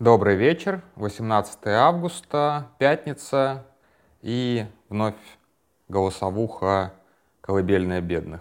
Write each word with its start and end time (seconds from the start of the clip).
Добрый 0.00 0.34
вечер, 0.34 0.82
18 0.96 1.66
августа, 1.66 2.66
пятница 2.78 3.64
и 4.22 4.66
вновь 4.88 5.14
голосовуха 5.86 6.94
«Колыбельная 7.40 8.00
бедных». 8.00 8.40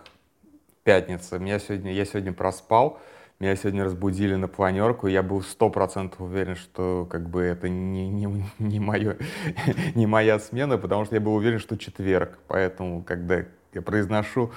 Пятница. 0.83 1.37
Меня 1.37 1.59
сегодня, 1.59 1.93
я 1.93 2.05
сегодня 2.05 2.33
проспал, 2.33 2.99
меня 3.39 3.55
сегодня 3.55 3.83
разбудили 3.83 4.33
на 4.33 4.47
планерку, 4.47 5.05
я 5.05 5.21
был 5.21 5.43
сто 5.43 5.69
процентов 5.69 6.21
уверен, 6.21 6.55
что 6.55 7.05
как 7.07 7.29
бы 7.29 7.43
это 7.43 7.69
не, 7.69 8.09
не, 8.09 8.43
не, 8.57 8.79
мое, 8.79 9.17
не 9.93 10.07
моя 10.07 10.39
смена, 10.39 10.79
потому 10.79 11.05
что 11.05 11.13
я 11.13 11.21
был 11.21 11.35
уверен, 11.35 11.59
что 11.59 11.77
четверг. 11.77 12.39
Поэтому, 12.47 13.03
когда 13.03 13.45
я 13.73 13.81
произношу 13.83 14.51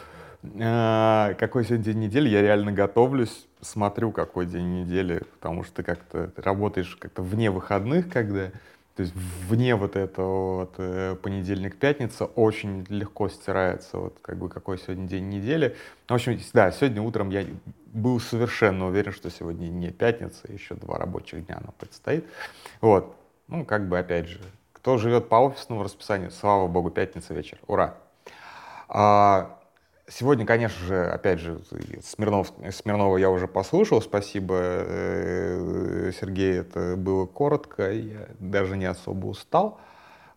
какой 0.54 1.64
сегодня 1.64 1.84
день 1.84 1.98
недели, 2.00 2.28
я 2.28 2.42
реально 2.42 2.72
готовлюсь, 2.72 3.46
смотрю, 3.60 4.12
какой 4.12 4.46
день 4.46 4.82
недели, 4.82 5.22
потому 5.34 5.64
что 5.64 5.82
как-то 5.82 6.32
работаешь 6.36 6.96
как-то 6.96 7.22
вне 7.22 7.50
выходных, 7.50 8.08
когда, 8.10 8.50
то 8.94 9.02
есть 9.02 9.14
вне 9.14 9.74
вот 9.74 9.96
этого 9.96 10.56
вот 10.60 10.74
э, 10.78 11.16
понедельник-пятница 11.20 12.26
очень 12.26 12.86
легко 12.88 13.28
стирается 13.28 13.98
вот 13.98 14.18
как 14.22 14.38
бы 14.38 14.48
какой 14.48 14.78
сегодня 14.78 15.06
день 15.06 15.28
недели. 15.28 15.76
В 16.08 16.14
общем, 16.14 16.38
да, 16.52 16.70
сегодня 16.70 17.02
утром 17.02 17.30
я 17.30 17.44
был 17.86 18.20
совершенно 18.20 18.86
уверен, 18.86 19.12
что 19.12 19.30
сегодня 19.30 19.68
не 19.68 19.90
пятница, 19.90 20.50
еще 20.52 20.74
два 20.74 20.98
рабочих 20.98 21.46
дня 21.46 21.60
нам 21.62 21.74
предстоит. 21.78 22.24
Вот, 22.80 23.16
ну 23.48 23.64
как 23.64 23.88
бы 23.88 23.98
опять 23.98 24.28
же, 24.28 24.40
кто 24.72 24.98
живет 24.98 25.28
по 25.28 25.36
офисному 25.36 25.82
расписанию, 25.82 26.30
слава 26.30 26.68
богу, 26.68 26.90
пятница 26.90 27.34
вечер, 27.34 27.58
ура. 27.66 27.96
А, 28.88 29.55
Сегодня, 30.08 30.46
конечно 30.46 30.86
же, 30.86 31.04
опять 31.10 31.40
же, 31.40 31.60
Смирнов, 32.04 32.52
Смирнова 32.70 33.16
я 33.16 33.28
уже 33.28 33.48
послушал. 33.48 34.00
Спасибо, 34.00 34.54
э, 34.60 36.12
Сергей, 36.20 36.60
это 36.60 36.94
было 36.96 37.26
коротко, 37.26 37.90
я 37.90 38.28
даже 38.38 38.76
не 38.76 38.84
особо 38.84 39.26
устал. 39.26 39.80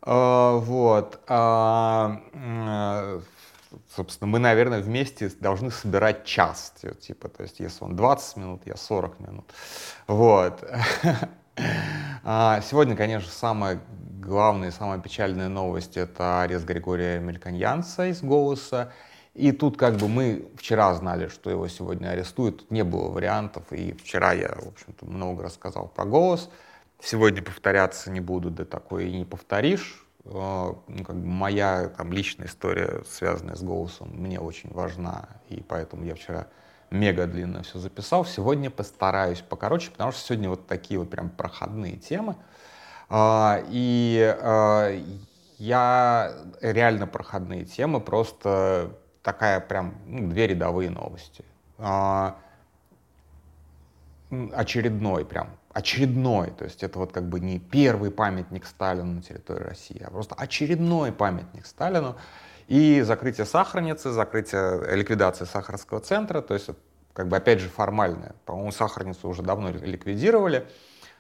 А, 0.02 0.56
вот. 0.58 1.20
А, 1.28 2.20
собственно, 3.96 4.28
мы, 4.28 4.40
наверное, 4.40 4.82
вместе 4.82 5.30
должны 5.40 5.70
собирать 5.70 6.26
час. 6.26 6.74
Типа, 7.00 7.30
то 7.30 7.44
есть, 7.44 7.60
если 7.60 7.84
он 7.84 7.96
20 7.96 8.38
минут, 8.38 8.62
я 8.66 8.76
40 8.76 9.20
минут. 9.20 9.54
Вот. 10.08 10.64
А, 12.24 12.62
сегодня, 12.62 12.96
конечно, 12.96 13.30
самая 13.30 13.82
главная 14.22 14.70
и 14.70 14.72
самая 14.72 15.00
печальная 15.00 15.50
новость— 15.50 15.98
это 15.98 16.42
арест 16.42 16.66
Григория 16.66 17.20
Мельканьянца 17.20 18.06
из 18.06 18.22
«Голоса». 18.22 18.94
И 19.34 19.52
тут 19.52 19.78
как 19.78 19.96
бы 19.96 20.08
мы 20.08 20.50
вчера 20.58 20.94
знали, 20.96 21.28
что 21.28 21.50
его 21.50 21.68
сегодня 21.68 22.10
арестуют, 22.10 22.60
тут 22.60 22.72
не 22.72 22.84
было 22.84 23.10
вариантов, 23.10 23.64
и 23.72 23.94
вчера 23.94 24.34
я, 24.34 24.50
в 24.50 24.68
общем-то, 24.70 25.06
много 25.06 25.44
рассказал 25.44 25.88
про 25.88 26.06
голос. 26.06 26.50
Сегодня 27.02 27.42
повторяться 27.42 28.12
не 28.12 28.20
буду, 28.20 28.50
да 28.50 28.66
такое 28.66 29.06
и 29.06 29.18
не 29.18 29.26
повторишь. 29.26 30.06
Э, 30.26 30.74
ну, 30.88 31.04
как 31.06 31.16
бы 31.16 31.26
моя 31.26 31.90
там, 31.96 32.12
личная 32.12 32.48
история, 32.48 33.04
связанная 33.10 33.56
с 33.56 33.64
голосом, 33.64 34.10
мне 34.12 34.40
очень 34.40 34.72
важна, 34.74 35.30
и 35.48 35.62
поэтому 35.62 36.04
я 36.04 36.16
вчера 36.16 36.48
мега 36.92 37.26
длинно 37.26 37.64
все 37.64 37.80
записал. 37.80 38.26
Сегодня 38.26 38.70
постараюсь 38.70 39.42
покороче, 39.42 39.92
потому 39.92 40.12
что 40.12 40.22
сегодня 40.22 40.50
вот 40.50 40.68
такие 40.68 41.00
вот 41.00 41.10
прям 41.10 41.30
проходные 41.30 41.98
темы. 41.98 42.36
А, 43.10 43.64
и 43.70 44.36
э, 44.38 45.02
я 45.58 46.34
реально 46.62 47.08
проходные 47.08 47.66
темы, 47.66 48.00
просто 48.02 48.92
такая 49.32 49.60
прям 49.60 49.94
ну, 50.08 50.28
две 50.28 50.48
рядовые 50.48 50.90
новости. 50.90 51.46
А, 51.78 52.36
очередной 54.54 55.24
прям, 55.24 55.50
очередной, 55.72 56.50
то 56.50 56.66
есть 56.66 56.82
это 56.82 56.98
вот 56.98 57.12
как 57.12 57.30
бы 57.30 57.40
не 57.40 57.60
первый 57.60 58.10
памятник 58.10 58.66
Сталину 58.66 59.14
на 59.14 59.22
территории 59.22 59.64
России, 59.64 60.02
а 60.04 60.10
просто 60.10 60.34
очередной 60.34 61.12
памятник 61.12 61.68
Сталину 61.68 62.16
и 62.68 63.02
закрытие 63.02 63.46
сахарницы, 63.46 64.10
закрытие, 64.10 64.96
ликвидация 64.96 65.46
сахарского 65.46 66.00
центра, 66.00 66.42
то 66.42 66.56
есть 66.56 66.72
как 67.14 67.28
бы 67.28 67.38
опять 67.38 67.60
же 67.60 67.70
формальное, 67.70 68.34
по-моему, 68.46 68.72
сахарницу 68.72 69.28
уже 69.28 69.44
давно 69.44 69.70
ликвидировали, 69.70 70.68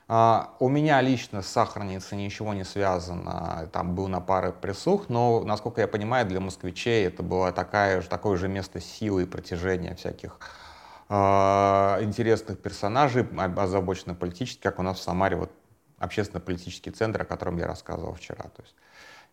у 0.09 0.69
меня 0.69 1.01
лично 1.01 1.43
с 1.43 1.47
сахарницей 1.47 2.17
ничего 2.17 2.55
не 2.55 2.63
связано, 2.63 3.69
там 3.71 3.93
был 3.93 4.07
на 4.07 4.19
пары 4.19 4.51
присух, 4.51 5.07
но, 5.07 5.43
насколько 5.43 5.81
я 5.81 5.87
понимаю, 5.87 6.25
для 6.25 6.39
москвичей 6.39 7.05
это 7.05 7.21
было 7.21 7.51
такая, 7.51 8.01
такое 8.01 8.35
же 8.35 8.47
место 8.47 8.79
силы 8.79 9.23
и 9.23 9.25
протяжения 9.27 9.93
всяких 9.93 10.39
э, 11.09 11.13
интересных 11.13 12.59
персонажей, 12.59 13.23
озабоченных 13.55 14.17
политически, 14.17 14.63
как 14.63 14.79
у 14.79 14.81
нас 14.81 14.97
в 14.97 15.03
Самаре 15.03 15.35
вот 15.35 15.51
общественно-политический 15.99 16.89
центр, 16.89 17.21
о 17.21 17.25
котором 17.25 17.57
я 17.57 17.67
рассказывал 17.67 18.15
вчера. 18.15 18.45
То 18.45 18.63
есть, 18.63 18.75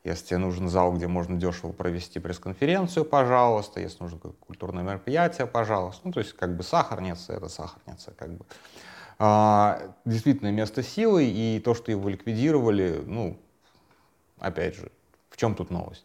если 0.04 0.26
тебе 0.26 0.38
нужен 0.38 0.68
зал, 0.68 0.92
где 0.92 1.06
можно 1.06 1.38
дешево 1.38 1.72
провести 1.72 2.20
пресс-конференцию, 2.20 3.04
пожалуйста. 3.06 3.80
Если 3.80 4.02
нужно 4.02 4.18
культурное 4.18 4.84
мероприятие, 4.84 5.46
пожалуйста. 5.46 6.02
Ну, 6.04 6.12
то 6.12 6.20
есть, 6.20 6.34
как 6.34 6.54
бы 6.56 6.62
сахарница— 6.62 7.32
это 7.34 7.48
сахарница, 7.48 8.12
как 8.12 8.30
бы. 8.34 8.44
А, 9.18 9.94
действительно 10.04 10.50
место 10.50 10.82
силы, 10.82 11.24
и 11.24 11.60
то, 11.64 11.74
что 11.74 11.90
его 11.90 12.08
ликвидировали, 12.08 13.02
ну, 13.06 13.38
опять 14.38 14.76
же, 14.76 14.90
в 15.30 15.36
чем 15.36 15.54
тут 15.54 15.70
новость? 15.70 16.04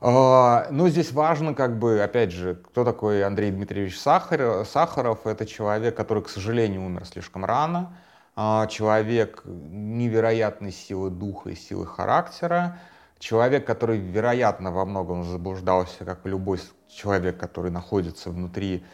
А, 0.00 0.66
но 0.70 0.88
здесь 0.88 1.12
важно, 1.12 1.54
как 1.54 1.78
бы, 1.78 2.00
опять 2.00 2.32
же, 2.32 2.56
кто 2.56 2.84
такой 2.84 3.24
Андрей 3.24 3.50
Дмитриевич 3.50 3.98
Сахаров? 3.98 4.68
Сахаров— 4.68 5.20
это 5.26 5.46
человек, 5.46 5.96
который, 5.96 6.22
к 6.22 6.28
сожалению, 6.28 6.84
умер 6.84 7.06
слишком 7.06 7.44
рано, 7.44 7.96
а, 8.36 8.66
человек 8.66 9.42
невероятной 9.44 10.72
силы 10.72 11.10
духа 11.10 11.50
и 11.50 11.54
силы 11.54 11.86
характера, 11.86 12.78
человек, 13.18 13.66
который, 13.66 13.98
вероятно, 13.98 14.70
во 14.70 14.84
многом 14.84 15.24
заблуждался, 15.24 16.04
как 16.04 16.24
любой 16.24 16.60
человек, 16.88 17.36
который 17.38 17.70
находится 17.70 18.30
внутри 18.30 18.84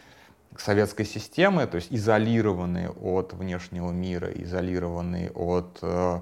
советской 0.57 1.05
системы, 1.05 1.67
то 1.67 1.75
есть 1.75 1.91
изолированные 1.91 2.89
от 2.89 3.33
внешнего 3.33 3.91
мира, 3.91 4.29
изолированные 4.29 5.31
от 5.31 5.79
э, 5.81 6.19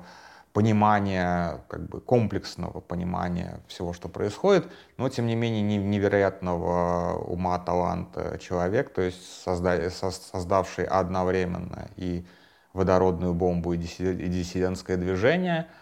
понимания, 0.54 1.62
как 1.68 1.88
бы 1.88 2.02
комплексного 2.02 2.80
понимания 2.80 3.60
всего, 3.68 3.94
что 3.94 4.10
происходит, 4.10 4.68
но 4.98 5.10
тем 5.10 5.28
не 5.28 5.36
менее 5.36 5.62
невероятного 5.78 7.18
ума, 7.20 7.58
таланта 7.60 8.38
человек, 8.40 8.90
то 8.94 9.02
есть 9.02 9.44
созда 9.44 9.90
создавший 9.90 10.86
одновременно 10.86 11.90
и 11.96 12.26
водородную 12.74 13.34
бомбу, 13.34 13.74
и 13.74 13.78
диссидентское 13.78 14.98
движение— 14.98 15.68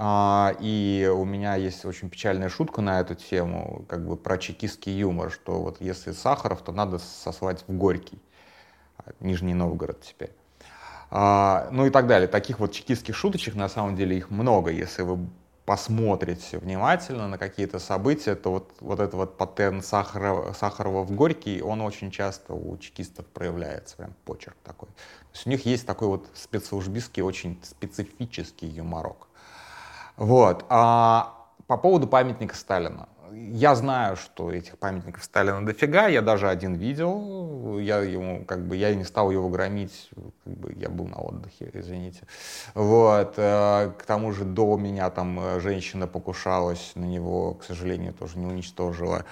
и 0.00 1.10
у 1.12 1.24
меня 1.24 1.56
есть 1.56 1.84
очень 1.84 2.08
печальная 2.08 2.48
шутка 2.48 2.80
на 2.80 3.00
эту 3.00 3.16
тему, 3.16 3.84
как 3.88 4.06
бы 4.06 4.16
про 4.16 4.38
чекистский 4.38 4.92
юмор, 4.92 5.32
что 5.32 5.60
вот 5.60 5.80
если 5.80 6.12
Сахаров, 6.12 6.62
то 6.62 6.70
надо 6.70 6.98
сослать 6.98 7.64
в 7.66 7.76
Горький, 7.76 8.20
а, 8.98 9.10
Нижний 9.18 9.54
Новгород 9.54 10.00
теперь. 10.02 10.30
А, 11.10 11.68
ну 11.72 11.86
и 11.86 11.90
так 11.90 12.06
далее. 12.06 12.28
Таких 12.28 12.60
вот 12.60 12.72
чекистских 12.72 13.16
шуточек, 13.16 13.56
на 13.56 13.68
самом 13.68 13.96
деле, 13.96 14.16
их 14.16 14.30
много. 14.30 14.70
Если 14.70 15.02
вы 15.02 15.18
посмотрите 15.68 16.58
внимательно 16.58 17.28
на 17.28 17.36
какие-то 17.36 17.78
события, 17.78 18.34
то 18.34 18.52
вот, 18.52 18.72
вот 18.80 19.00
этот 19.00 19.14
вот 19.14 19.36
паттерн 19.36 19.82
Сахарова, 19.82 20.52
Сахарова 20.52 21.02
в 21.02 21.10
Горький, 21.10 21.60
он 21.60 21.80
очень 21.80 22.10
часто 22.10 22.54
у 22.54 22.78
чекистов 22.78 23.26
проявляется, 23.26 23.96
прям 23.96 24.14
почерк 24.24 24.56
такой. 24.64 24.88
То 24.88 25.34
есть 25.34 25.46
у 25.46 25.50
них 25.50 25.66
есть 25.66 25.86
такой 25.86 26.08
вот 26.08 26.26
спецслужбистский, 26.34 27.22
очень 27.22 27.60
специфический 27.62 28.66
юморок. 28.66 29.27
Вот. 30.18 30.64
А 30.68 31.34
по 31.66 31.76
поводу 31.76 32.06
памятника 32.06 32.54
Сталина. 32.54 33.08
Я 33.30 33.74
знаю, 33.74 34.16
что 34.16 34.50
этих 34.50 34.78
памятников 34.78 35.22
Сталина 35.22 35.64
дофига, 35.64 36.08
я 36.08 36.22
даже 36.22 36.48
один 36.48 36.74
видел, 36.74 37.78
я 37.78 37.98
ему, 37.98 38.44
как 38.44 38.66
бы, 38.66 38.74
я 38.74 38.94
не 38.94 39.04
стал 39.04 39.30
его 39.30 39.48
громить, 39.48 40.10
как 40.44 40.54
бы, 40.54 40.72
я 40.74 40.88
был 40.88 41.06
на 41.06 41.18
отдыхе, 41.18 41.70
извините. 41.74 42.22
Вот, 42.74 43.34
э, 43.36 43.92
к 43.96 44.02
тому 44.06 44.32
же 44.32 44.44
до 44.44 44.76
меня 44.76 45.10
там 45.10 45.38
э, 45.38 45.60
женщина 45.60 46.06
покушалась 46.06 46.92
на 46.94 47.04
него, 47.04 47.54
к 47.54 47.64
сожалению, 47.64 48.12
тоже 48.14 48.38
не 48.38 48.46
уничтожила. 48.46 49.24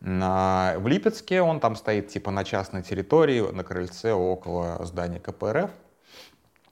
На, 0.00 0.74
в 0.78 0.86
Липецке 0.86 1.42
он 1.42 1.60
там 1.60 1.76
стоит 1.76 2.08
типа 2.08 2.30
на 2.30 2.44
частной 2.44 2.82
территории, 2.82 3.40
на 3.52 3.64
крыльце 3.64 4.12
около 4.12 4.78
здания 4.86 5.20
КПРФ 5.20 5.70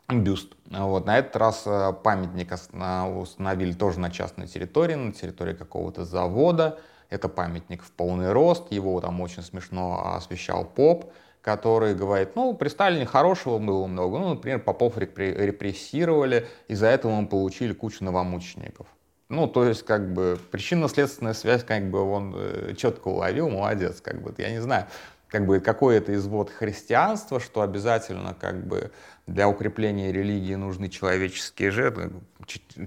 бюст. 0.09 0.55
Вот. 0.71 1.07
На 1.07 1.19
этот 1.19 1.37
раз 1.37 1.65
э, 1.67 1.93
памятник 2.03 2.53
установили 2.53 3.73
тоже 3.73 4.01
на 4.01 4.11
частной 4.11 4.47
территории, 4.47 4.95
на 4.95 5.13
территории 5.13 5.55
какого-то 5.55 6.05
завода. 6.05 6.79
Это 7.11 7.29
памятник 7.29 7.83
в 7.83 7.91
полный 7.91 8.33
рост, 8.33 8.71
его 8.71 9.01
там 9.01 9.21
очень 9.21 9.43
смешно 9.43 10.15
освещал 10.15 10.65
поп, 10.65 11.11
который 11.41 11.95
говорит, 11.95 12.37
ну, 12.37 12.55
при 12.55 12.69
Сталине 12.69 13.07
хорошего 13.07 13.59
было 13.59 13.87
много, 13.87 14.19
ну, 14.19 14.31
например, 14.31 14.61
попов 14.61 14.99
репрессировали, 14.99 16.47
из-за 16.69 16.89
этого 16.89 17.19
мы 17.19 17.27
получили 17.27 17.73
кучу 17.73 18.05
новомучеников. 18.05 18.87
Ну, 19.31 19.47
то 19.47 19.65
есть, 19.65 19.85
как 19.85 20.13
бы, 20.13 20.39
причинно-следственная 20.51 21.35
связь, 21.35 21.65
как 21.65 21.91
бы, 21.91 22.01
он 22.01 22.35
э, 22.37 22.75
четко 22.77 23.09
уловил, 23.09 23.49
молодец, 23.49 24.03
как 24.03 24.21
бы, 24.21 24.35
я 24.37 24.51
не 24.51 24.61
знаю. 24.61 24.87
Как 25.29 25.47
бы 25.47 25.61
какой-то 25.61 26.15
извод 26.15 26.51
христианства, 26.51 27.39
что 27.39 27.63
обязательно 27.63 28.35
как 28.35 28.67
бы 28.67 28.91
для 29.27 29.49
укрепления 29.49 30.11
религии 30.11 30.55
нужны 30.55 30.89
человеческие 30.89 31.71
жертвы, 31.71 32.13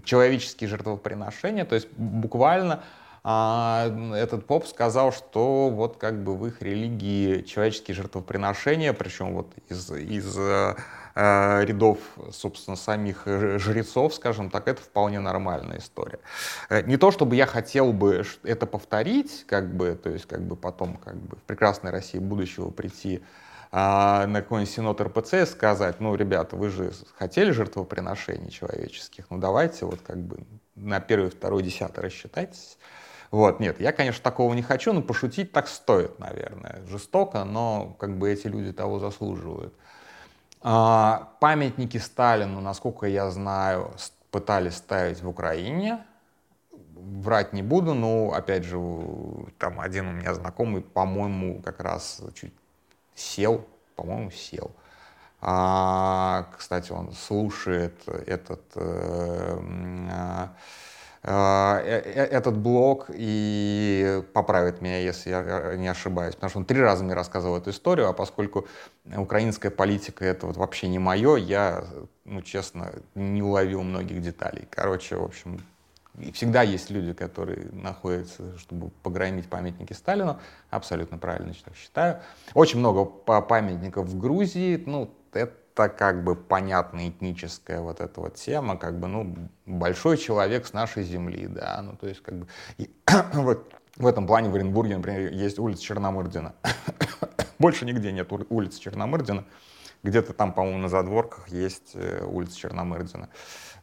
человеческие 0.04 0.70
жертвоприношения, 0.70 1.66
то 1.66 1.76
есть 1.76 1.88
буквально 1.98 2.84
а 3.24 3.94
этот 4.16 4.48
поп 4.48 4.66
сказал, 4.66 5.14
что 5.14 5.70
вот 5.70 5.98
как 5.98 6.24
бы 6.24 6.36
в 6.36 6.48
их 6.48 6.62
религии 6.64 7.42
человеческие 7.42 7.94
жертвоприношения, 7.94 8.94
причем 8.94 9.34
вот 9.34 9.54
из, 9.70 9.92
из 9.92 10.36
э, 10.40 10.76
рядов, 11.16 11.98
собственно, 12.31 12.78
самих 12.78 13.24
жрецов, 13.25 14.13
скажем 14.13 14.50
так, 14.50 14.68
это 14.68 14.81
вполне 14.81 15.19
нормальная 15.19 15.80
история. 15.80 16.19
Э, 16.69 16.81
не 16.84 16.98
то, 16.98 17.12
чтобы 17.12 17.36
я 17.36 17.46
хотел 17.46 17.94
бы 17.94 18.24
это 18.44 18.66
повторить, 18.66 19.46
как 19.48 19.74
бы, 19.75 20.00
то 20.02 20.10
есть 20.10 20.25
как 20.25 20.42
бы 20.42 20.56
потом 20.56 20.98
как 20.98 21.16
бы 21.16 21.38
в 21.38 21.42
прекрасной 21.44 21.92
России 21.92 22.19
будущего 22.19 22.69
прийти 22.69 23.22
а, 23.72 24.28
на 24.28 24.42
какой-нибудь 24.42 24.74
синод 24.74 25.00
РПЦ 25.00 25.34
и 25.34 25.46
сказать, 25.46 26.02
ну, 26.02 26.16
ребята, 26.16 26.56
вы 26.58 26.69
же 26.69 26.92
хотели 27.18 27.52
жертвоприношений 27.52 28.52
человеческих, 28.52 29.25
ну, 29.30 29.38
давайте 29.38 29.86
вот 29.86 30.02
как 30.02 30.18
бы 30.18 30.40
на 30.75 31.00
первый, 31.00 31.30
второй, 31.30 31.64
десятый 31.64 32.04
рассчитайтесь. 32.04 32.78
Вот, 33.31 33.62
нет, 33.62 33.80
я, 33.80 33.94
конечно, 33.94 34.22
такого 34.22 34.54
не 34.54 34.62
хочу, 34.62 34.92
но 34.92 35.02
пошутить 35.02 35.54
так 35.54 35.69
стоит, 35.69 36.19
наверное. 36.19 36.81
Жестоко, 36.86 37.46
но 37.46 37.96
как 37.98 38.18
бы 38.18 38.30
эти 38.30 38.48
люди 38.48 38.74
того 38.74 39.00
заслуживают. 39.00 39.74
А, 40.63 41.34
памятники 41.40 41.98
Сталину, 41.98 42.62
насколько 42.62 43.08
я 43.08 43.30
знаю, 43.31 43.94
пытались 44.30 44.75
ставить 44.75 45.22
в 45.22 45.28
Украине. 45.28 46.06
Врать 46.72 47.52
не 47.52 47.63
буду, 47.63 47.94
но, 47.94 48.31
опять 48.31 48.63
же, 48.63 48.78
там 49.58 49.80
один 49.80 50.08
у 50.08 50.12
меня 50.12 50.34
знакомый, 50.36 50.81
по-моему, 50.81 51.62
как 51.62 51.80
раз 51.80 52.22
чуть 52.36 52.54
сел, 53.16 53.68
по-моему, 53.96 54.30
сел. 54.30 54.72
А, 55.42 56.48
кстати, 56.58 56.92
он 56.92 57.12
слушает 57.14 58.07
этот... 58.07 58.62
Э, 58.75 59.60
э, 60.10 60.48
этот 61.23 62.57
блог 62.57 63.06
и 63.09 64.23
поправит 64.33 64.81
меня, 64.81 65.00
если 65.00 65.29
я 65.29 65.75
не 65.75 65.88
ошибаюсь, 65.88 66.33
потому 66.33 66.50
что 66.50 66.59
он 66.59 66.65
три 66.65 66.81
раза 66.81 67.03
мне 67.03 67.13
рассказывал 67.13 67.57
эту 67.57 67.69
историю, 67.69 68.07
а 68.09 68.13
поскольку 68.13 68.68
украинская 69.15 69.69
политика 69.71 70.25
это 70.25 70.47
вот 70.47 70.57
вообще 70.57 70.88
не 70.88 70.97
мое, 70.97 71.35
я, 71.35 71.83
ну, 72.25 72.41
честно, 72.41 72.91
не 73.13 73.44
уловил 73.44 73.83
многих 73.83 74.19
деталей. 74.21 74.68
Короче, 74.71 75.15
в 75.15 75.23
общем, 75.23 75.62
всегда 76.33 76.63
есть 76.63 76.89
люди, 76.89 77.13
которые 77.13 77.69
находятся, 77.71 78.57
чтобы 78.57 78.89
погромить 79.03 79.47
памятники 79.47 79.94
Сталину, 79.94 80.39
абсолютно 80.71 81.19
правильно 81.19 81.53
так 81.63 81.75
считаю. 81.75 82.19
Очень 82.56 82.79
много 82.79 83.06
памятников 83.06 84.07
в 84.07 84.19
Грузии, 84.19 84.81
ну, 84.88 85.13
это 85.33 85.53
это 85.73 85.89
как 85.89 86.23
бы 86.23 86.35
понятная 86.35 87.09
этническая 87.09 87.81
вот 87.81 88.01
эта 88.01 88.21
вот 88.21 88.35
тема, 88.35 88.77
как 88.77 89.00
бы, 89.00 89.07
ну, 89.07 89.35
большой 89.65 90.18
человек 90.18 90.68
с 90.68 90.73
нашей 90.73 91.03
земли, 91.03 91.47
да, 91.47 91.81
ну, 91.81 91.95
то 91.95 92.07
есть, 92.07 92.21
как 92.21 92.35
бы, 92.35 92.47
и, 92.77 92.89
вот 93.33 93.73
в 93.97 94.07
этом 94.07 94.27
плане 94.27 94.50
в 94.50 94.56
Оренбурге, 94.56 94.97
например, 94.97 95.31
есть 95.31 95.59
улица 95.59 95.83
Черномырдина. 95.83 96.56
Больше 97.59 97.85
нигде 97.85 98.12
нет 98.12 98.31
улицы 98.50 98.79
Черномырдина. 98.79 99.45
Где-то 100.03 100.33
там, 100.33 100.53
по-моему, 100.53 100.79
на 100.79 100.89
задворках 100.89 101.50
есть 101.50 101.91
э, 101.94 102.25
улица 102.25 102.57
Черномырдина. 102.57 103.29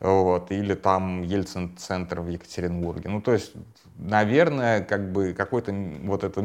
Вот. 0.01 0.51
Или 0.51 0.75
там 0.75 1.23
Ельцин-центр 1.23 2.21
в 2.21 2.29
Екатеринбурге. 2.29 3.09
Ну, 3.09 3.21
то 3.21 3.33
есть, 3.33 3.53
наверное, 3.99 4.83
как 4.83 5.13
бы 5.13 5.35
какой-то 5.35 5.73
вот 5.73 6.25
эта 6.25 6.43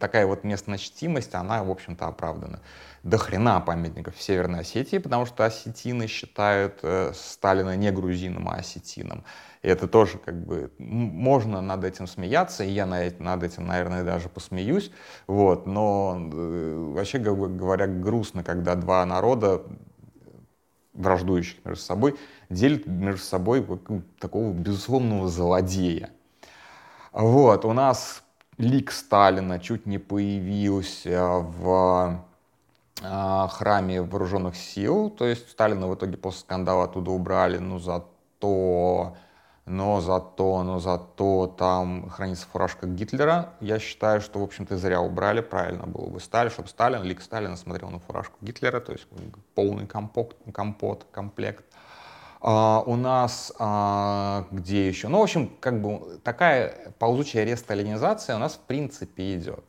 такая 0.00 0.26
вот 0.26 0.42
местночтимость, 0.42 1.34
она, 1.34 1.62
в 1.62 1.70
общем-то, 1.70 2.06
оправдана 2.06 2.60
до 3.02 3.18
хрена 3.18 3.60
памятников 3.60 4.16
в 4.16 4.22
Северной 4.22 4.60
Осетии, 4.60 4.96
потому 4.98 5.26
что 5.26 5.44
осетины 5.44 6.06
считают 6.06 6.80
э, 6.82 7.12
Сталина 7.14 7.76
не 7.76 7.92
грузином, 7.92 8.48
а 8.48 8.54
осетином. 8.54 9.24
И 9.62 9.68
это 9.68 9.86
тоже 9.86 10.18
как 10.18 10.44
бы 10.44 10.72
можно 10.78 11.60
над 11.60 11.84
этим 11.84 12.06
смеяться, 12.06 12.64
и 12.64 12.70
я 12.70 12.86
над 12.86 13.42
этим, 13.42 13.66
наверное, 13.66 14.04
даже 14.04 14.28
посмеюсь. 14.28 14.90
Вот. 15.26 15.66
Но 15.66 16.16
э, 16.32 16.92
вообще 16.94 17.18
говоря, 17.18 17.86
грустно, 17.86 18.42
когда 18.42 18.74
два 18.74 19.04
народа, 19.04 19.62
враждующих 20.94 21.64
между 21.64 21.82
собой, 21.82 22.16
делят 22.48 22.86
между 22.86 23.22
собой 23.22 23.66
такого 24.18 24.52
безусловного 24.52 25.28
злодея. 25.28 26.10
Вот. 27.14 27.64
У 27.64 27.72
нас 27.72 28.24
лик 28.58 28.90
Сталина 28.90 29.60
чуть 29.60 29.86
не 29.86 29.98
появился 29.98 31.28
в 31.28 32.20
а, 33.04 33.48
храме 33.48 34.02
вооруженных 34.02 34.56
сил, 34.56 35.10
то 35.10 35.24
есть 35.24 35.48
Сталина 35.48 35.86
в 35.86 35.94
итоге 35.94 36.16
после 36.16 36.40
скандала 36.40 36.84
оттуда 36.84 37.12
убрали, 37.12 37.58
но 37.58 37.78
зато, 37.78 39.16
но 39.64 40.00
зато, 40.00 40.64
но 40.64 40.80
зато 40.80 41.46
там 41.56 42.10
хранится 42.10 42.48
фуражка 42.48 42.88
Гитлера. 42.88 43.50
Я 43.60 43.78
считаю, 43.78 44.20
что, 44.20 44.40
в 44.40 44.42
общем-то, 44.42 44.76
зря 44.76 45.00
убрали, 45.00 45.40
правильно 45.40 45.86
было 45.86 46.06
бы 46.06 46.18
Сталин, 46.18 46.50
чтобы 46.50 46.68
Сталин, 46.68 47.04
лик 47.04 47.22
Сталина 47.22 47.56
смотрел 47.56 47.90
на 47.90 48.00
фуражку 48.00 48.38
Гитлера, 48.40 48.80
то 48.80 48.90
есть 48.90 49.06
полный 49.54 49.86
компот, 49.86 50.36
компот 50.52 51.06
комплект. 51.12 51.64
Uh, 52.44 52.82
у 52.84 52.96
нас 52.96 53.54
uh, 53.58 54.44
где 54.50 54.86
еще? 54.86 55.08
Ну, 55.08 55.20
в 55.20 55.22
общем, 55.22 55.50
как 55.60 55.80
бы 55.80 56.20
такая 56.22 56.92
ползучая 56.98 57.44
ресталинизация 57.44 58.36
у 58.36 58.38
нас 58.38 58.56
в 58.56 58.58
принципе 58.58 59.34
идет. 59.34 59.64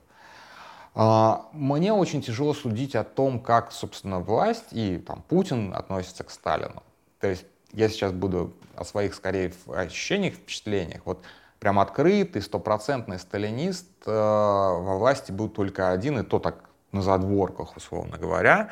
А, 0.98 1.50
мне 1.52 1.94
очень 1.94 2.22
тяжело 2.22 2.54
судить 2.54 2.96
о 2.96 3.04
том, 3.04 3.40
как, 3.40 3.74
собственно, 3.74 4.20
власть 4.20 4.68
и 4.72 4.98
там, 4.98 5.22
Путин 5.28 5.74
относятся 5.76 6.24
к 6.24 6.32
Сталину. 6.32 6.84
То 7.20 7.28
есть 7.28 7.46
я 7.74 7.90
сейчас 7.90 8.14
буду 8.14 8.54
о 8.78 8.86
своих, 8.86 9.14
скорее, 9.14 9.54
ощущениях, 9.68 10.36
впечатлениях. 10.36 11.02
Вот 11.04 11.24
прям 11.60 11.80
открытый, 11.80 12.42
стопроцентный 12.42 13.20
сталинист 13.20 13.88
э, 14.06 14.12
во 14.12 14.98
власти 14.98 15.34
был 15.34 15.50
только 15.50 15.92
один, 15.92 16.20
и 16.20 16.24
то 16.24 16.40
так 16.40 16.70
на 16.94 17.02
задворках, 17.02 17.76
условно 17.76 18.18
говоря. 18.18 18.70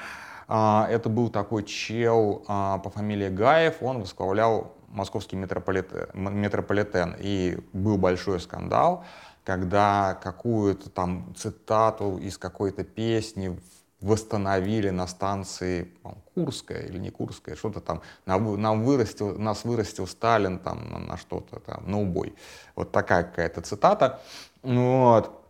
Э, 0.48 0.86
это 0.90 1.10
был 1.10 1.30
такой 1.30 1.64
чел 1.64 2.44
э, 2.48 2.80
по 2.84 2.90
фамилии 2.90 3.30
Гаев, 3.30 3.82
он 3.82 4.00
возглавлял 4.00 4.74
московский 4.88 5.36
метрополитен, 5.36 6.08
метрополитен 6.14 7.16
и 7.20 7.58
был 7.74 7.98
большой 7.98 8.40
скандал 8.40 9.04
когда 9.44 10.18
какую-то 10.22 10.90
там 10.90 11.34
цитату 11.36 12.18
из 12.18 12.38
какой-то 12.38 12.84
песни 12.84 13.60
восстановили 14.00 14.90
на 14.90 15.08
станции 15.08 15.92
Курская 16.34 16.82
или 16.82 16.98
не 16.98 17.10
Курская, 17.10 17.56
что-то 17.56 17.80
там, 17.80 18.02
нам 18.26 18.84
вырастил, 18.84 19.38
нас 19.40 19.64
вырастил 19.64 20.08
Сталин 20.08 20.60
там 20.60 21.08
на, 21.08 21.18
что-то 21.18 21.60
там, 21.60 21.90
на 21.90 22.00
убой. 22.00 22.36
Вот 22.76 22.92
такая 22.92 23.24
какая-то 23.24 23.62
цитата. 23.62 24.20
Вот. 24.62 25.43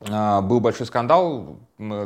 А, 0.00 0.40
был 0.40 0.60
большой 0.60 0.86
скандал, 0.86 1.58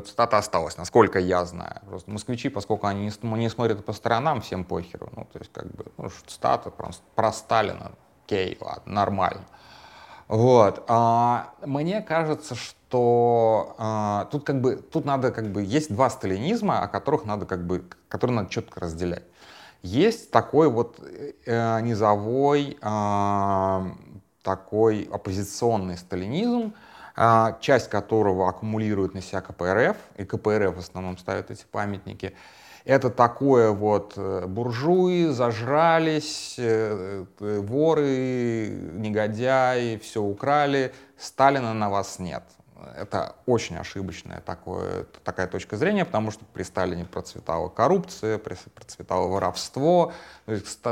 цитата 0.07 0.38
осталась, 0.38 0.76
насколько 0.76 1.18
я 1.18 1.45
знаю. 1.45 1.80
Просто 1.87 2.11
москвичи, 2.11 2.49
поскольку 2.49 2.87
они 2.87 3.11
не, 3.23 3.49
смотрят 3.49 3.85
по 3.85 3.92
сторонам, 3.92 4.40
всем 4.40 4.64
похеру. 4.64 5.11
Ну, 5.16 5.26
то 5.33 5.38
есть, 5.38 5.52
как 5.52 5.66
бы, 5.73 5.87
ну, 5.97 6.11
цитата 6.26 6.71
про, 6.71 6.90
про 7.14 7.33
Сталина, 7.33 7.92
окей, 8.25 8.57
ладно, 8.61 8.92
нормально. 8.92 9.45
Вот. 10.28 10.85
А, 10.88 11.54
мне 11.64 12.02
кажется, 12.02 12.54
что 12.54 13.75
а, 13.78 14.26
тут 14.30 14.45
как 14.45 14.61
бы 14.61 14.76
тут 14.76 15.04
надо 15.04 15.33
как 15.33 15.50
бы 15.50 15.62
есть 15.62 15.92
два 15.92 16.11
сталинизма, 16.11 16.80
о 16.80 16.88
которых 16.88 17.25
надо 17.25 17.47
как 17.47 17.66
бы 17.66 17.85
которые 18.09 18.37
надо 18.37 18.50
четко 18.50 18.80
разделять. 18.80 19.25
Есть 19.83 20.30
такой 20.30 20.68
вот 20.68 20.99
э, 21.47 21.80
низовой 21.83 22.76
э, 22.80 23.90
такой 24.42 25.09
оппозиционный 25.12 25.97
сталинизм, 25.97 26.75
э, 26.75 26.88
часть 27.61 27.91
которого 27.91 28.49
аккумулирует 28.49 29.15
на 29.15 29.23
себя 29.23 29.41
КПРФ, 29.41 29.97
и 30.17 30.25
КПРФ 30.25 30.77
в 30.77 30.79
основном 30.79 31.19
ставят 31.19 31.51
эти 31.51 31.65
памятники. 31.71 32.35
Это 32.85 33.11
такое 33.11 33.71
вот 33.71 34.15
э, 34.17 34.47
буржуи, 34.47 35.27
зажрались, 35.27 36.55
э, 36.59 37.27
э, 37.39 37.61
воры, 37.61 38.69
негодяи, 38.95 39.99
все 39.99 40.23
украли, 40.23 40.95
Сталина 41.19 41.75
на 41.75 41.91
вас 41.91 42.19
нет. 42.19 42.45
Это 42.97 43.37
очень 43.47 43.77
ошибочная 43.77 44.41
такое, 44.41 45.05
такая 45.25 45.47
точка 45.47 45.77
зрения, 45.77 46.05
потому 46.05 46.31
что 46.31 46.45
при 46.45 46.63
Сталине 46.63 47.05
процветала 47.05 47.69
коррупция, 47.69 48.39
процветало 48.39 49.29
воровство. 49.29 50.13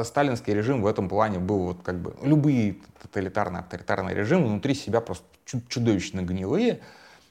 Сталинский 0.02 0.54
режим 0.54 0.82
в 0.82 0.86
этом 0.86 1.08
плане 1.08 1.38
был 1.38 1.58
вот 1.58 1.82
как 1.82 1.96
бы 1.96 2.16
любые 2.22 2.78
тоталитарные, 3.02 3.60
авторитарные 3.60 4.14
режимы 4.14 4.48
внутри 4.48 4.74
себя 4.74 5.00
просто 5.00 5.26
чудовищно 5.68 6.22
гнилые. 6.22 6.80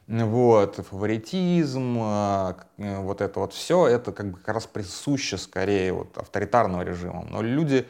Вот, 0.07 0.75
фаворитизм, 0.75 1.97
а, 1.99 2.57
э, 2.77 2.99
вот 2.99 3.21
это 3.21 3.39
вот 3.39 3.53
все, 3.53 3.87
это 3.87 4.11
как 4.11 4.31
бы 4.31 4.37
как 4.37 4.53
раз 4.53 4.67
присуще 4.67 5.37
скорее 5.37 5.93
вот 5.93 6.15
авторитарного 6.15 6.83
режима. 6.83 7.25
Но 7.27 7.41
люди 7.41 7.87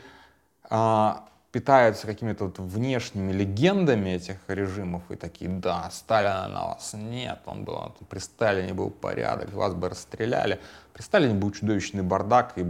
а, 0.69 1.27
питаются 1.55 2.05
какими-то 2.05 2.47
вот 2.47 2.59
внешними 2.59 3.31
легендами 3.31 4.09
этих 4.09 4.35
режимов 4.47 5.03
и 5.09 5.15
такие, 5.15 5.49
да, 5.49 5.89
Сталина 5.89 6.49
на 6.49 6.65
вас 6.65 6.93
нет, 6.93 7.39
он 7.45 7.63
был, 7.63 7.95
при 8.09 8.19
Сталине 8.19 8.73
был 8.73 8.89
порядок, 8.89 9.53
вас 9.53 9.73
бы 9.73 9.87
расстреляли. 9.87 10.59
При 10.91 11.01
Сталине 11.01 11.33
был 11.33 11.51
чудовищный 11.51 12.03
бардак, 12.03 12.57
и 12.57 12.65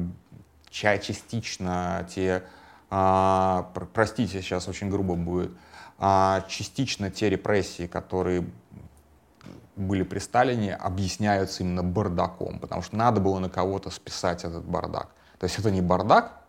частично 0.70 2.08
те, 2.14 2.44
а, 2.92 3.72
простите, 3.92 4.40
сейчас 4.44 4.68
очень 4.68 4.92
грубо 4.92 5.16
будет, 5.16 5.50
а, 5.98 6.46
частично 6.48 7.10
те 7.10 7.32
репрессии, 7.32 7.88
которые 7.88 8.46
были 9.76 10.04
при 10.04 10.20
Сталине, 10.20 10.76
объясняются 10.76 11.64
именно 11.64 11.82
бардаком, 11.82 12.60
потому 12.60 12.84
что 12.84 12.96
надо 12.96 13.20
было 13.20 13.40
на 13.40 13.50
кого-то 13.50 13.90
списать 13.90 14.44
этот 14.44 14.64
бардак. 14.64 15.08
То 15.40 15.46
есть 15.46 15.58
это 15.58 15.72
не 15.72 15.82
бардак, 15.82 16.45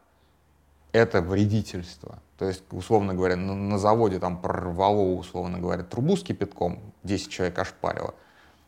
это 0.92 1.20
вредительство. 1.20 2.18
То 2.38 2.46
есть, 2.46 2.62
условно 2.70 3.14
говоря, 3.14 3.36
на, 3.36 3.54
на 3.54 3.78
заводе 3.78 4.18
там 4.18 4.40
прорвало, 4.40 5.14
условно 5.14 5.58
говоря, 5.58 5.82
трубу 5.82 6.16
с 6.16 6.22
кипятком, 6.22 6.80
10 7.02 7.30
человек 7.30 7.58
ошпарило. 7.58 8.14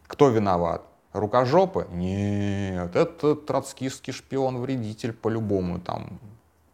Кто 0.06 0.28
виноват? 0.28 0.82
Рукожопы? 1.12 1.86
Нет, 1.90 2.94
это 2.96 3.34
троцкистский 3.34 4.12
шпион-вредитель 4.12 5.12
по-любому 5.12 5.80
там 5.80 6.18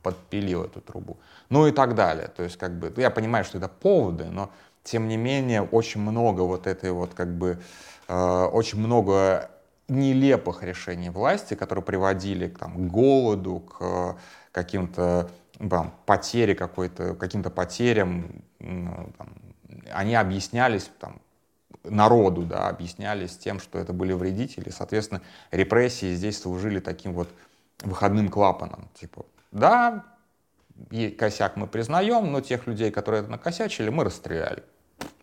подпилил 0.03 0.65
эту 0.65 0.81
трубу. 0.81 1.17
Ну 1.49 1.67
и 1.67 1.73
так 1.73 1.95
далее. 1.95 2.29
То 2.29 2.43
есть, 2.43 2.57
как 2.57 2.79
бы, 2.79 2.93
я 2.97 3.11
понимаю, 3.11 3.45
что 3.45 3.59
это 3.59 3.69
поводы, 3.69 4.27
но 4.27 4.51
тем 4.85 5.09
не 5.09 5.17
менее 5.17 5.63
очень 5.63 6.01
много 6.01 6.43
вот 6.43 6.67
этой 6.67 6.93
вот 6.93 7.15
как 7.15 7.37
бы, 7.37 7.59
э, 8.07 8.45
очень 8.53 8.79
много 8.79 9.51
нелепых 9.89 10.63
решений 10.63 11.11
власти, 11.11 11.55
которые 11.55 11.85
приводили 11.85 12.49
там, 12.49 12.75
к 12.75 12.91
голоду, 12.91 13.61
к 13.61 14.17
каким-то 14.53 15.31
там, 15.59 15.95
потере 16.07 16.55
какой-то, 16.55 17.15
каким-то 17.15 17.51
потерям, 17.51 18.43
там, 18.59 19.35
они 19.93 20.15
объяснялись 20.15 20.91
там, 20.99 21.21
народу, 21.85 22.43
да, 22.43 22.69
объяснялись 22.69 23.37
тем, 23.37 23.61
что 23.61 23.79
это 23.79 23.93
были 23.93 24.13
вредители. 24.13 24.71
Соответственно, 24.71 25.21
репрессии 25.51 26.15
здесь 26.15 26.41
служили 26.41 26.81
таким 26.81 27.13
вот 27.13 27.29
выходным 27.83 28.29
клапаном. 28.29 28.89
Типа, 28.95 29.27
да, 29.53 30.05
косяк 31.19 31.57
мы 31.57 31.67
признаем, 31.67 32.33
но 32.33 32.41
тех 32.41 32.67
людей, 32.67 32.91
которые 32.91 33.23
это 33.23 33.31
накосячили, 33.31 33.91
мы 33.91 34.05
расстреляли. 34.05 34.63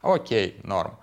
Окей, 0.02 0.60
норм. 0.64 0.98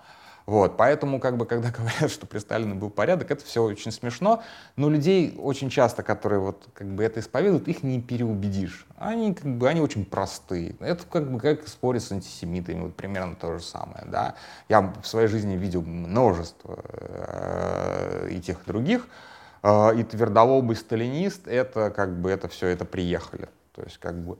Вот, 0.49 0.77
поэтому, 0.77 1.19
как 1.19 1.37
бы, 1.37 1.45
когда 1.45 1.69
говорят, 1.77 2.09
что 2.09 2.25
при 2.25 2.39
Сталине 2.39 2.73
был 2.73 2.89
порядок, 2.89 3.29
это 3.29 3.45
все 3.45 3.61
очень 3.61 3.91
смешно, 3.91 4.41
но 4.77 4.89
людей 4.89 5.37
очень 5.37 5.69
часто, 5.69 6.01
которые 6.01 6.39
вот, 6.39 6.67
как 6.73 6.87
бы, 6.87 7.03
это 7.03 7.19
исповедуют, 7.19 7.67
их 7.67 7.83
не 7.83 8.01
переубедишь. 8.01 8.87
Они, 8.97 9.35
как 9.35 9.45
бы, 9.45 9.69
они 9.69 9.79
очень 9.79 10.05
простые. 10.05 10.75
Это 10.79 11.05
как 11.05 11.31
бы 11.31 11.39
как 11.39 11.67
спорить 11.67 12.01
с 12.01 12.11
антисемитами, 12.11 12.81
вот 12.81 12.95
примерно 12.95 13.35
то 13.35 13.59
же 13.59 13.63
самое, 13.63 14.05
да. 14.07 14.33
Я 14.69 14.91
в 15.03 15.05
своей 15.05 15.27
жизни 15.27 15.55
видел 15.55 15.83
множество 15.83 16.79
э, 16.83 18.29
и 18.31 18.41
тех, 18.41 18.57
и 18.63 18.65
других, 18.65 19.07
э, 19.61 19.99
и 19.99 20.03
твердолобый 20.03 20.77
сталинист, 20.77 21.47
это, 21.47 21.91
как 21.91 22.19
бы, 22.19 22.31
это 22.31 22.47
все, 22.47 22.69
это 22.69 22.85
приехали. 22.85 23.49
То 23.75 23.83
есть, 23.83 23.99
как 23.99 24.15
бы, 24.15 24.39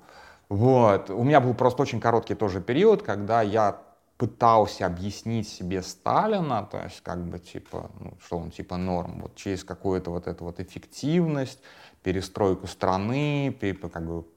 вот. 0.49 1.11
У 1.11 1.23
меня 1.23 1.39
был 1.39 1.53
просто 1.53 1.83
очень 1.83 2.01
короткий 2.01 2.33
тоже 2.33 2.61
период, 2.61 3.03
когда 3.03 3.43
я 3.43 3.79
пытался 4.19 4.85
объяснить 4.85 5.47
себе 5.47 5.81
Сталина, 5.81 6.67
то 6.69 6.77
есть 6.83 7.01
как 7.01 7.23
бы 7.23 7.39
типа, 7.39 7.89
ну, 8.01 8.17
что 8.21 8.37
он 8.37 8.51
типа 8.51 8.75
норм, 8.75 9.21
вот 9.21 9.35
через 9.35 9.63
какую-то 9.63 10.11
вот 10.11 10.27
эту 10.27 10.43
вот 10.43 10.59
эффективность, 10.59 11.59
перестройку 12.03 12.67
страны, 12.67 13.57
как 13.61 14.05
бы 14.05 14.27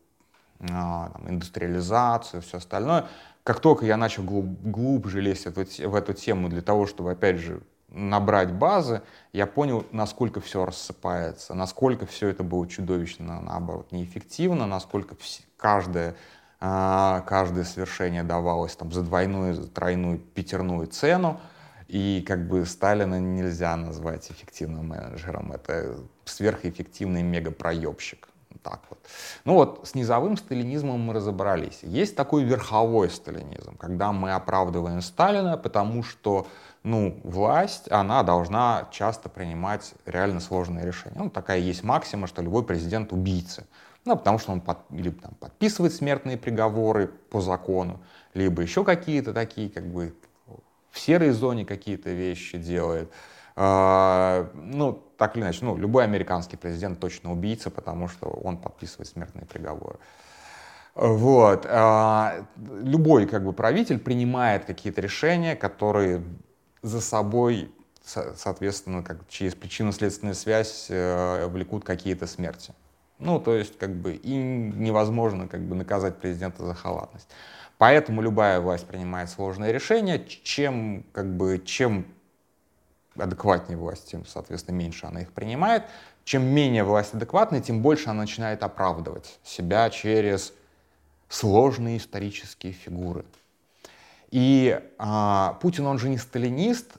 а, 0.71 1.11
там, 1.11 1.29
индустриализацию, 1.29 2.43
все 2.43 2.59
остальное. 2.59 3.09
Как 3.43 3.59
только 3.59 3.85
я 3.85 3.97
начал 3.97 4.23
глуб, 4.23 4.47
глубже 4.63 5.21
лезть 5.21 5.47
в 5.47 5.59
эту, 5.59 5.91
в 5.91 5.95
эту 5.97 6.13
тему 6.13 6.49
для 6.49 6.63
того, 6.63 6.87
чтобы, 6.87 7.11
опять 7.11 7.39
же, 7.39 7.61
набрать 7.89 8.53
базы, 8.53 9.03
я 9.33 9.49
понял, 9.49 9.85
насколько 9.91 10.41
все 10.41 10.65
рассыпается, 10.65 11.55
насколько 11.55 12.07
все 12.07 12.29
это 12.29 12.45
было 12.45 12.69
чудовищно, 12.69 13.41
наоборот, 13.41 13.91
неэффективно, 13.91 14.65
насколько 14.67 15.17
все, 15.17 15.43
каждая 15.57 16.15
каждое 16.63 17.65
свершение 17.65 18.23
давалось 18.23 18.77
там 18.77 18.93
за 18.93 19.03
двойную, 19.03 19.55
за 19.55 19.69
тройную, 19.69 20.19
пятерную 20.19 20.87
цену, 20.87 21.41
и 21.89 22.25
как 22.27 22.47
бы 22.47 22.65
Сталина 22.65 23.19
нельзя 23.19 23.77
назвать 23.77 24.31
эффективным 24.31 24.89
менеджером. 24.89 25.53
Это 25.53 25.97
сверхэффективный 26.25 27.23
мегапроебщик. 27.23 28.29
Так 28.63 28.81
вот. 28.91 28.99
Ну 29.45 29.55
вот, 29.55 29.81
с 29.89 29.95
низовым 29.97 30.37
сталинизмом 30.37 31.01
мы 31.01 31.15
разобрались. 31.15 31.81
Есть 31.83 32.15
такой 32.15 32.45
верховой 32.45 33.11
сталинизм, 33.11 33.77
когда 33.77 34.13
мы 34.13 34.33
оправдываем 34.33 35.01
Сталина, 35.01 35.57
потому 35.57 36.05
что 36.05 36.47
ну, 36.85 37.21
власть, 37.25 37.91
она 37.91 38.23
должна 38.23 38.89
часто 38.91 39.29
принимать 39.29 39.95
реально 40.07 40.41
сложные 40.41 40.87
решения. 40.87 41.17
Ну, 41.19 41.31
такая 41.31 41.59
есть 41.59 41.83
максима, 41.83 42.27
что 42.27 42.43
любой 42.43 42.65
президент 42.65 43.13
убийца. 43.13 43.65
Ну, 44.05 44.17
потому 44.17 44.39
что 44.39 44.53
он 44.53 44.61
под, 44.61 44.79
или, 44.91 45.11
там, 45.11 45.35
подписывает 45.35 45.95
смертные 45.95 46.37
приговоры 46.37 47.09
по 47.31 47.41
закону, 47.41 48.01
либо 48.35 48.63
еще 48.63 48.85
какие-то 48.85 49.33
такие, 49.33 49.71
как 49.71 49.87
бы, 49.87 50.15
в 50.91 50.99
серой 50.99 51.31
зоне 51.31 51.65
какие-то 51.65 52.11
вещи 52.11 52.59
делает. 52.59 53.11
А, 53.55 54.51
ну, 54.55 55.03
так 55.17 55.37
или 55.37 55.45
иначе, 55.45 55.65
ну, 55.65 55.77
любой 55.77 56.05
американский 56.05 56.57
президент 56.57 56.99
точно 56.99 57.33
убийца, 57.33 57.71
потому 57.71 58.09
что 58.09 58.27
он 58.27 58.57
подписывает 58.57 59.09
смертные 59.09 59.47
приговоры. 59.47 59.99
Вот. 60.95 61.67
А, 61.69 62.45
любой 62.57 63.27
как 63.27 63.45
бы, 63.45 63.53
правитель 63.53 63.99
принимает 63.99 64.65
какие-то 64.65 65.01
решения, 65.01 65.55
которые 65.55 66.23
за 66.83 67.01
собой, 67.01 67.73
соответственно, 68.05 69.03
как 69.03 69.29
через 69.29 69.55
причинно-следственную 69.55 70.35
связь 70.35 70.87
э, 70.89 71.47
влекут 71.47 71.85
какие-то 71.85 72.27
смерти. 72.27 72.75
Ну, 73.25 73.39
то 73.39 73.55
есть, 73.55 73.79
как 73.79 73.95
бы, 73.95 74.15
и 74.15 74.35
невозможно, 74.35 75.47
как 75.47 75.61
бы, 75.61 75.77
наказать 75.77 76.17
президента 76.17 76.67
за 76.67 76.75
халатность. 76.75 77.29
Поэтому 77.79 78.21
любая 78.21 78.61
власть 78.61 78.85
принимает 78.85 79.31
сложные 79.31 79.73
решения. 79.73 80.19
Чем, 80.19 81.05
как 81.13 81.33
бы, 81.37 81.63
чем 81.65 82.05
адекватнее 83.17 83.79
власть, 83.79 84.11
тем, 84.11 84.27
соответственно, 84.27 84.75
меньше 84.75 85.07
она 85.07 85.21
их 85.23 85.33
принимает. 85.33 85.85
Чем 86.25 86.45
менее 86.45 86.83
власть 86.83 87.15
адекватная, 87.15 87.61
тем 87.61 87.81
больше 87.81 88.11
она 88.11 88.23
начинает 88.23 88.65
оправдывать 88.65 89.39
себя 89.45 89.89
через 89.91 90.53
сложные 91.29 91.99
исторические 91.99 92.73
фигуры. 92.73 93.25
И 94.33 94.81
а, 94.99 95.59
Путин, 95.61 95.87
он 95.87 95.99
же 95.99 96.09
не 96.09 96.19
сталинист, 96.19 96.95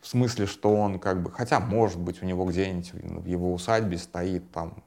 в 0.00 0.08
смысле, 0.08 0.46
что 0.46 0.74
он 0.74 0.98
как 0.98 1.22
бы, 1.22 1.30
хотя, 1.30 1.60
может 1.60 2.00
быть, 2.00 2.20
у 2.20 2.26
него 2.26 2.44
где-нибудь 2.46 2.92
в 2.94 3.26
его 3.26 3.52
усадьбе 3.52 3.96
стоит 3.98 4.50
там 4.50 4.82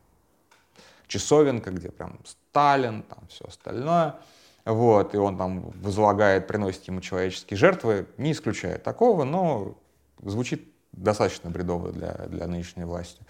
часовенка, 1.12 1.72
где 1.72 1.90
прям 1.90 2.20
Сталин, 2.26 3.04
там 3.04 3.20
все 3.28 3.46
остальное. 3.46 4.16
Вот, 4.64 5.16
и 5.16 5.18
он 5.18 5.38
там 5.38 5.72
возлагает, 5.82 6.48
приносит 6.48 6.84
ему 6.86 7.02
человеческие 7.02 7.58
жертвы, 7.58 8.06
не 8.18 8.32
исключает 8.32 8.84
такого, 8.84 9.24
но 9.24 9.76
звучит 10.24 10.72
достаточно 10.92 11.50
бредово 11.50 11.92
для, 11.92 12.14
для 12.28 12.48
нынешней 12.48 12.84
власти. 12.84 13.22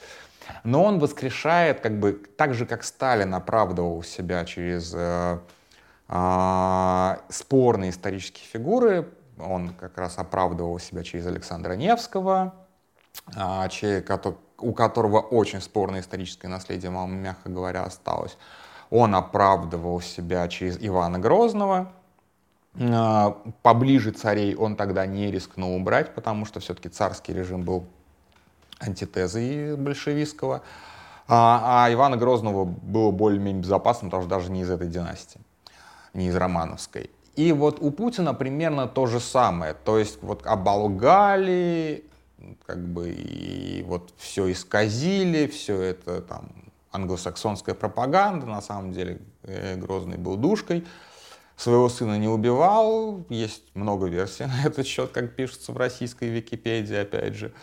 Но 0.64 0.84
он 0.84 1.00
воскрешает, 1.00 1.80
как 1.80 2.00
бы, 2.00 2.14
так 2.36 2.54
же, 2.54 2.66
как 2.66 2.84
Сталин 2.84 3.34
оправдывал 3.34 4.04
себя 4.04 4.44
через 4.44 4.94
э, 4.94 5.40
э, 6.10 7.16
спорные 7.30 7.92
исторические 7.92 8.46
фигуры, 8.46 9.08
он 9.40 9.70
как 9.70 9.98
раз 9.98 10.18
оправдывал 10.18 10.80
себя 10.80 11.04
через 11.04 11.26
Александра 11.28 11.74
Невского, 11.74 12.54
э, 13.36 13.70
через, 13.70 14.04
у 14.58 14.74
которого 14.74 15.20
очень 15.20 15.62
спорное 15.62 16.02
историческое 16.02 16.48
наследие, 16.48 16.92
мягко 16.92 17.50
говоря, 17.50 17.84
осталось. 17.84 18.38
Он 18.90 19.16
оправдывал 19.16 20.02
себя 20.02 20.48
через 20.48 20.78
Ивана 20.82 21.18
Грозного. 21.18 21.92
А, 22.80 23.38
поближе 23.62 24.12
царей 24.12 24.56
он 24.56 24.76
тогда 24.76 25.06
не 25.06 25.32
рискнул 25.32 25.76
убрать, 25.76 26.14
потому 26.16 26.46
что 26.46 26.60
все-таки 26.60 26.90
царский 26.90 27.34
режим 27.34 27.64
был 27.64 27.86
антитезой 28.80 29.76
большевистского. 29.76 30.62
А, 31.28 31.86
а 31.86 31.94
Ивана 31.94 32.18
Грозного 32.18 32.66
было 32.66 33.12
более-менее 33.12 33.62
безопасным, 33.62 34.10
потому 34.10 34.24
что 34.24 34.30
даже 34.30 34.52
не 34.52 34.62
из 34.62 34.70
этой 34.70 34.88
династии, 34.88 35.40
не 36.14 36.28
из 36.28 36.36
Романовской. 36.36 37.10
И 37.36 37.54
вот 37.54 37.78
у 37.80 37.92
Путина 37.92 38.34
примерно 38.34 38.88
то 38.88 39.06
же 39.06 39.20
самое. 39.20 39.74
То 39.74 39.98
есть 39.98 40.22
вот 40.22 40.46
оболгали, 40.46 42.04
как 42.66 42.80
бы 42.80 43.10
и 43.10 43.84
вот 43.84 44.14
все 44.18 44.52
исказили, 44.52 45.48
все 45.48 45.82
это 45.82 46.22
там 46.22 46.50
англосаксонская 46.92 47.76
пропаганда, 47.76 48.46
на 48.46 48.62
самом 48.62 48.92
деле 48.92 49.20
э, 49.44 49.76
Грозный 49.78 50.18
был 50.18 50.38
душкой, 50.38 50.86
своего 51.56 51.90
сына 51.90 52.18
не 52.18 52.28
убивал, 52.28 53.24
есть 53.30 53.64
много 53.76 54.08
версий 54.08 54.46
на 54.48 54.68
этот 54.68 54.86
счет, 54.86 55.12
как 55.12 55.36
пишется 55.36 55.72
в 55.72 55.78
российской 55.78 56.30
Википедии, 56.30 56.96
опять 56.96 57.36
же. 57.36 57.54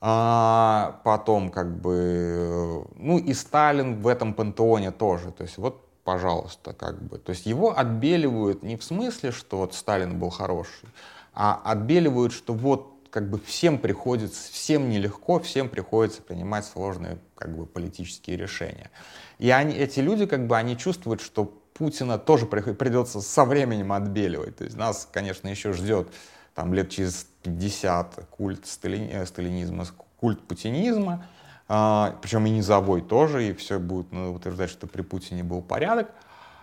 А 0.00 1.00
потом 1.02 1.50
как 1.50 1.80
бы, 1.80 2.86
ну 2.94 3.18
и 3.18 3.34
Сталин 3.34 4.00
в 4.00 4.06
этом 4.06 4.32
пантеоне 4.32 4.92
тоже, 4.92 5.32
то 5.32 5.42
есть 5.42 5.58
вот 5.58 5.84
пожалуйста, 6.08 6.72
как 6.72 7.02
бы. 7.02 7.18
То 7.18 7.30
есть 7.30 7.44
его 7.44 7.78
отбеливают 7.78 8.62
не 8.62 8.78
в 8.78 8.82
смысле, 8.82 9.30
что 9.30 9.58
вот 9.58 9.74
Сталин 9.74 10.18
был 10.18 10.30
хороший, 10.30 10.88
а 11.34 11.60
отбеливают, 11.62 12.32
что 12.32 12.54
вот 12.54 12.97
как 13.10 13.30
бы 13.30 13.38
всем 13.40 13.78
приходится, 13.78 14.52
всем 14.52 14.88
нелегко, 14.88 15.40
всем 15.40 15.68
приходится 15.68 16.22
принимать 16.22 16.64
сложные 16.64 17.18
как 17.34 17.56
бы 17.56 17.66
политические 17.66 18.36
решения. 18.36 18.90
И 19.38 19.50
они, 19.50 19.74
эти 19.74 20.00
люди 20.00 20.26
как 20.26 20.46
бы 20.46 20.56
они 20.56 20.76
чувствуют, 20.76 21.20
что 21.20 21.44
Путина 21.74 22.18
тоже 22.18 22.46
придется 22.46 23.20
со 23.20 23.44
временем 23.44 23.92
отбеливать. 23.92 24.56
То 24.56 24.64
есть 24.64 24.76
нас, 24.76 25.08
конечно, 25.10 25.48
еще 25.48 25.72
ждет 25.72 26.08
там 26.54 26.74
лет 26.74 26.90
через 26.90 27.26
50 27.42 28.26
культ 28.30 28.66
сталини, 28.66 29.10
э, 29.12 29.26
сталинизма, 29.26 29.86
культ 30.16 30.40
путинизма, 30.40 31.24
а, 31.68 32.18
причем 32.20 32.46
и 32.46 32.50
низовой 32.50 33.00
тоже, 33.00 33.48
и 33.48 33.52
все 33.52 33.78
будут 33.78 34.10
ну, 34.10 34.34
утверждать, 34.34 34.70
что 34.70 34.86
при 34.86 35.02
Путине 35.02 35.44
был 35.44 35.62
порядок. 35.62 36.10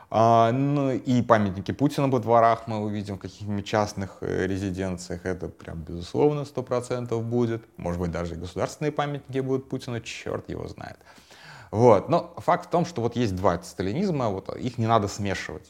А, 0.10 0.52
ну, 0.52 0.92
и 0.92 1.22
памятники 1.22 1.72
Путина 1.72 2.08
во 2.08 2.20
дворах 2.20 2.68
мы 2.68 2.80
увидим 2.80 3.16
в 3.16 3.20
каких-нибудь 3.20 3.66
частных 3.66 4.18
э, 4.22 4.46
резиденциях. 4.48 5.26
Это 5.26 5.48
прям 5.48 5.82
безусловно 5.82 6.46
сто 6.46 6.64
процентов 6.64 7.24
будет. 7.24 7.64
Может 7.78 8.00
быть, 8.00 8.12
даже 8.12 8.36
и 8.36 8.38
государственные 8.38 8.92
памятники 8.92 9.40
будут 9.40 9.68
Путину, 9.68 10.00
черт 10.02 10.50
его 10.50 10.68
знает. 10.68 10.98
Вот. 11.72 12.10
Но 12.10 12.34
факт 12.38 12.68
в 12.68 12.70
том, 12.70 12.86
что 12.86 13.02
вот 13.02 13.16
есть 13.16 13.36
два 13.36 13.62
сталинизма, 13.64 14.30
вот 14.30 14.56
их 14.56 14.78
не 14.78 14.88
надо 14.88 15.08
смешивать. 15.08 15.70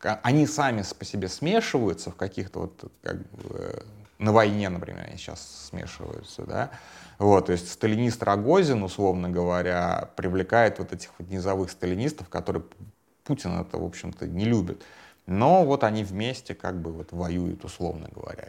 Они 0.00 0.46
сами 0.46 0.82
по 0.98 1.04
себе 1.04 1.28
смешиваются 1.28 2.10
в 2.10 2.16
каких-то 2.16 2.60
вот 2.60 2.92
как 3.02 3.18
бы, 3.30 3.84
на 4.18 4.32
войне, 4.32 4.68
например, 4.68 5.04
они 5.06 5.16
сейчас 5.16 5.68
смешиваются, 5.68 6.44
да. 6.44 6.70
Вот, 7.18 7.46
то 7.46 7.52
есть 7.52 7.70
сталинист 7.70 8.22
Рогозин, 8.22 8.82
условно 8.82 9.28
говоря, 9.28 10.10
привлекает 10.16 10.78
вот 10.78 10.92
этих 10.92 11.10
вот 11.18 11.28
низовых 11.28 11.70
сталинистов, 11.70 12.28
которые 12.28 12.64
Путин 13.24 13.60
это, 13.60 13.78
в 13.78 13.84
общем-то, 13.84 14.26
не 14.26 14.44
любит. 14.44 14.82
Но 15.26 15.64
вот 15.64 15.84
они 15.84 16.04
вместе 16.04 16.54
как 16.54 16.80
бы 16.80 16.92
вот 16.92 17.12
воюют, 17.12 17.64
условно 17.64 18.08
говоря. 18.14 18.48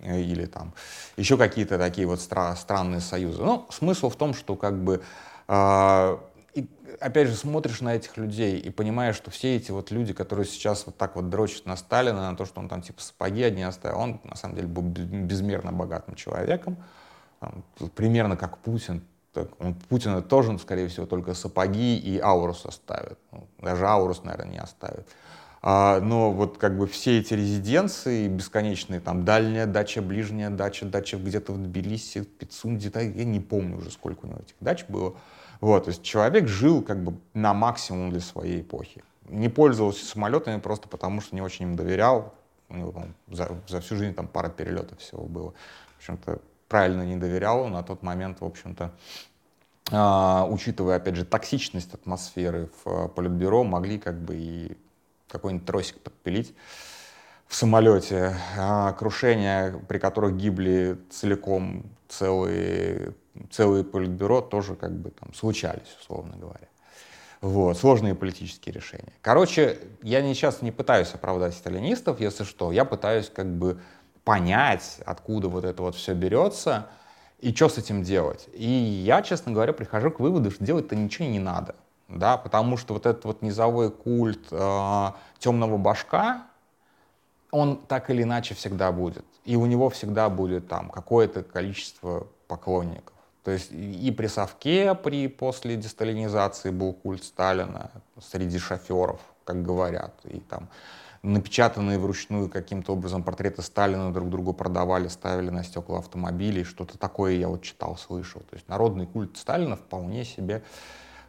Или 0.00 0.46
там 0.46 0.74
еще 1.16 1.38
какие-то 1.38 1.78
такие 1.78 2.06
вот 2.06 2.18
стра- 2.18 2.56
странные 2.56 3.00
союзы. 3.00 3.42
Но 3.42 3.66
смысл 3.70 4.10
в 4.10 4.16
том, 4.16 4.34
что 4.34 4.56
как 4.56 4.82
бы 4.82 5.02
э, 5.48 6.18
и, 6.54 6.68
опять 7.00 7.28
же 7.28 7.34
смотришь 7.34 7.80
на 7.80 7.94
этих 7.94 8.16
людей 8.16 8.58
и 8.58 8.70
понимаешь, 8.70 9.16
что 9.16 9.30
все 9.30 9.56
эти 9.56 9.70
вот 9.70 9.90
люди, 9.90 10.12
которые 10.12 10.46
сейчас 10.46 10.86
вот 10.86 10.96
так 10.96 11.16
вот 11.16 11.28
дрочат 11.28 11.66
на 11.66 11.76
Сталина, 11.76 12.30
на 12.30 12.36
то, 12.36 12.44
что 12.44 12.60
он 12.60 12.68
там 12.68 12.82
типа 12.82 13.00
сапоги 13.02 13.42
одни 13.42 13.62
оставил, 13.62 13.98
он 13.98 14.20
на 14.24 14.36
самом 14.36 14.56
деле 14.56 14.68
был 14.68 14.82
безмерно 14.82 15.72
богатым 15.72 16.14
человеком, 16.16 16.76
примерно 17.94 18.36
как 18.36 18.58
Путин, 18.58 19.02
так, 19.34 19.48
он, 19.58 19.74
Путина 19.74 20.22
тоже, 20.22 20.56
скорее 20.58 20.86
всего, 20.86 21.06
только 21.06 21.34
сапоги 21.34 21.98
и 21.98 22.20
аурус 22.20 22.64
оставит. 22.64 23.18
Ну, 23.32 23.46
даже 23.58 23.86
аурус, 23.86 24.22
наверное, 24.22 24.52
не 24.52 24.58
оставит. 24.58 25.08
А, 25.60 26.00
но 26.00 26.30
вот 26.30 26.56
как 26.58 26.78
бы 26.78 26.86
все 26.86 27.18
эти 27.18 27.34
резиденции 27.34 28.28
бесконечные, 28.28 29.00
там 29.00 29.24
дальняя 29.24 29.66
дача, 29.66 30.02
ближняя 30.02 30.50
дача, 30.50 30.86
дача 30.86 31.16
где-то 31.16 31.52
в 31.52 31.58
Тбилиси, 31.58 32.20
в 32.20 32.28
Пицунде, 32.28 32.90
да, 32.90 33.00
я 33.00 33.24
не 33.24 33.40
помню 33.40 33.78
уже, 33.78 33.90
сколько 33.90 34.26
у 34.26 34.28
него 34.28 34.38
этих 34.38 34.56
дач 34.60 34.84
было. 34.88 35.14
Вот, 35.60 35.84
то 35.84 35.88
есть 35.88 36.02
человек 36.02 36.46
жил 36.46 36.82
как 36.82 37.02
бы 37.02 37.14
на 37.32 37.54
максимум 37.54 38.10
для 38.10 38.20
своей 38.20 38.60
эпохи. 38.60 39.02
Не 39.28 39.48
пользовался 39.48 40.04
самолетами 40.04 40.60
просто 40.60 40.86
потому, 40.86 41.20
что 41.20 41.34
не 41.34 41.42
очень 41.42 41.64
им 41.64 41.76
доверял. 41.76 42.34
У 42.68 42.76
него 42.76 42.92
там, 42.92 43.14
за, 43.28 43.48
за 43.66 43.80
всю 43.80 43.96
жизнь 43.96 44.14
там 44.14 44.28
пара 44.28 44.50
перелетов 44.50 44.98
всего 44.98 45.24
было. 45.24 45.54
В 45.94 45.98
общем-то, 45.98 46.40
правильно 46.68 47.02
не 47.02 47.16
доверял, 47.16 47.66
на 47.68 47.82
тот 47.82 48.02
момент, 48.02 48.40
в 48.40 48.44
общем-то, 48.44 48.92
а, 49.92 50.46
учитывая, 50.48 50.96
опять 50.96 51.16
же, 51.16 51.24
токсичность 51.24 51.92
атмосферы 51.92 52.70
в 52.84 52.88
а, 52.88 53.08
Политбюро, 53.08 53.64
могли 53.64 53.98
как 53.98 54.18
бы 54.18 54.34
и 54.36 54.76
какой-нибудь 55.28 55.66
тросик 55.66 56.00
подпилить 56.00 56.54
в 57.46 57.54
самолете. 57.54 58.34
А, 58.56 58.92
крушения, 58.92 59.78
при 59.88 59.98
которых 59.98 60.36
гибли 60.36 60.98
целиком 61.10 61.84
целые, 62.08 63.14
целые 63.50 63.84
Политбюро, 63.84 64.40
тоже 64.40 64.74
как 64.74 64.92
бы 64.92 65.10
там 65.10 65.34
случались, 65.34 65.96
условно 66.00 66.36
говоря. 66.36 66.68
Вот, 67.40 67.76
сложные 67.76 68.14
политические 68.14 68.72
решения. 68.72 69.12
Короче, 69.20 69.78
я 70.02 70.22
не, 70.22 70.32
сейчас 70.32 70.62
не 70.62 70.72
пытаюсь 70.72 71.12
оправдать 71.12 71.52
сталинистов, 71.52 72.18
если 72.18 72.44
что, 72.44 72.72
я 72.72 72.86
пытаюсь 72.86 73.28
как 73.28 73.46
бы 73.46 73.82
понять, 74.24 75.00
откуда 75.04 75.48
вот 75.48 75.64
это 75.64 75.82
вот 75.82 75.94
все 75.94 76.14
берется 76.14 76.88
и 77.38 77.54
что 77.54 77.68
с 77.68 77.78
этим 77.78 78.02
делать. 78.02 78.48
И 78.54 78.66
я, 78.66 79.22
честно 79.22 79.52
говоря, 79.52 79.72
прихожу 79.72 80.10
к 80.10 80.20
выводу, 80.20 80.50
что 80.50 80.64
делать-то 80.64 80.96
ничего 80.96 81.28
не 81.28 81.38
надо. 81.38 81.74
Да, 82.08 82.36
потому 82.36 82.76
что 82.76 82.94
вот 82.94 83.06
этот 83.06 83.24
вот 83.24 83.42
низовой 83.42 83.90
культ 83.90 84.46
э, 84.50 85.06
темного 85.38 85.78
башка, 85.78 86.46
он 87.50 87.78
так 87.78 88.10
или 88.10 88.22
иначе 88.22 88.54
всегда 88.54 88.92
будет. 88.92 89.24
И 89.44 89.56
у 89.56 89.66
него 89.66 89.88
всегда 89.88 90.28
будет 90.28 90.68
там 90.68 90.90
какое-то 90.90 91.42
количество 91.42 92.26
поклонников. 92.46 93.14
То 93.42 93.50
есть 93.50 93.70
и 93.72 94.10
при 94.10 94.26
Совке, 94.26 94.94
при, 94.94 95.28
после 95.28 95.76
десталинизации 95.76 96.70
был 96.70 96.94
культ 96.94 97.24
Сталина 97.24 97.90
среди 98.20 98.58
шоферов, 98.58 99.20
как 99.44 99.62
говорят. 99.62 100.14
И 100.24 100.40
там 100.40 100.68
напечатанные 101.24 101.98
вручную 101.98 102.48
каким-то 102.48 102.92
образом 102.92 103.22
портреты 103.22 103.62
Сталина 103.62 104.12
друг 104.12 104.28
другу 104.28 104.52
продавали, 104.52 105.08
ставили 105.08 105.50
на 105.50 105.64
стекла 105.64 105.98
автомобилей, 105.98 106.64
что-то 106.64 106.98
такое 106.98 107.32
я 107.32 107.48
вот 107.48 107.62
читал, 107.62 107.96
слышал. 107.96 108.42
То 108.42 108.56
есть 108.56 108.68
народный 108.68 109.06
культ 109.06 109.36
Сталина 109.36 109.74
вполне 109.74 110.24
себе 110.24 110.62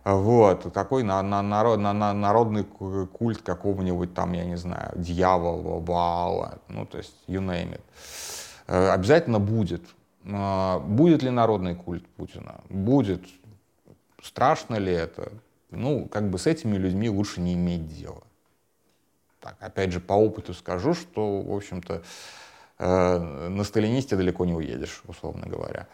вот, 0.03 0.71
такой 0.73 1.03
на, 1.03 1.21
на, 1.23 1.41
народ, 1.41 1.79
на, 1.79 1.93
на, 1.93 2.13
народный 2.13 2.63
культ 2.63 3.41
какого-нибудь 3.41 4.13
там, 4.13 4.34
я 4.34 4.45
не 4.45 4.58
знаю, 4.58 4.91
дьявола, 4.95 5.79
Ваала, 5.79 6.60
ну, 6.67 6.86
то 6.86 6.97
есть 6.97 7.15
you 7.27 7.39
name 7.39 7.75
it. 7.75 7.81
Э, 8.67 8.89
обязательно 8.89 9.39
будет. 9.39 9.81
А, 10.31 10.79
будет 10.79 11.23
ли 11.23 11.31
народный 11.31 11.75
культ 11.75 12.05
Путина? 12.17 12.62
Будет. 12.69 13.23
Страшно 14.21 14.75
ли 14.75 14.91
это? 14.91 15.31
Ну, 15.71 16.08
как 16.08 16.29
бы 16.29 16.38
с 16.38 16.45
этими 16.45 16.75
людьми 16.75 17.10
лучше 17.10 17.41
не 17.41 17.53
иметь 17.53 17.88
дела 17.88 18.21
так. 19.45 19.55
Опять 19.60 19.91
же, 19.91 19.99
по 19.99 20.13
опыту 20.13 20.53
скажу, 20.53 20.95
что, 20.95 21.41
в 21.41 21.55
общем-то, 21.55 22.01
э, 22.79 23.17
на 23.49 23.63
сталинисте 23.63 24.15
далеко 24.15 24.45
не 24.45 24.53
уедешь, 24.53 25.03
условно 25.08 25.45
говоря. 25.45 25.88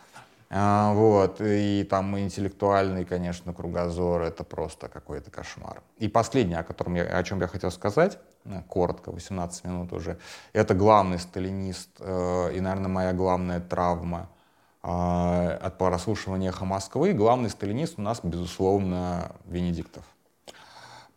А, 0.53 0.93
вот, 0.93 1.41
и 1.41 1.85
там 1.89 2.17
интеллектуальный, 2.17 3.05
конечно, 3.05 3.53
кругозор, 3.53 4.21
это 4.21 4.43
просто 4.43 4.87
какой-то 4.87 5.31
кошмар. 5.31 5.81
И 5.97 6.07
последнее, 6.07 6.59
о, 6.59 6.63
котором 6.63 6.95
я, 6.95 7.03
о 7.03 7.23
чем 7.23 7.41
я 7.41 7.47
хотел 7.47 7.71
сказать, 7.71 8.19
э, 8.45 8.61
коротко, 8.67 9.11
18 9.11 9.65
минут 9.65 9.93
уже, 9.93 10.17
это 10.53 10.73
главный 10.73 11.19
сталинист 11.19 11.89
э, 11.99 12.53
и, 12.55 12.61
наверное, 12.61 12.89
моя 12.89 13.13
главная 13.13 13.59
травма 13.59 14.29
э, 14.83 14.87
от 14.87 15.77
прослушивания 15.77 16.49
«Эхо 16.49 16.65
Москвы». 16.65 17.13
Главный 17.13 17.49
сталинист 17.49 17.95
у 17.97 18.01
нас, 18.01 18.21
безусловно, 18.23 19.31
Венедиктов 19.45 20.05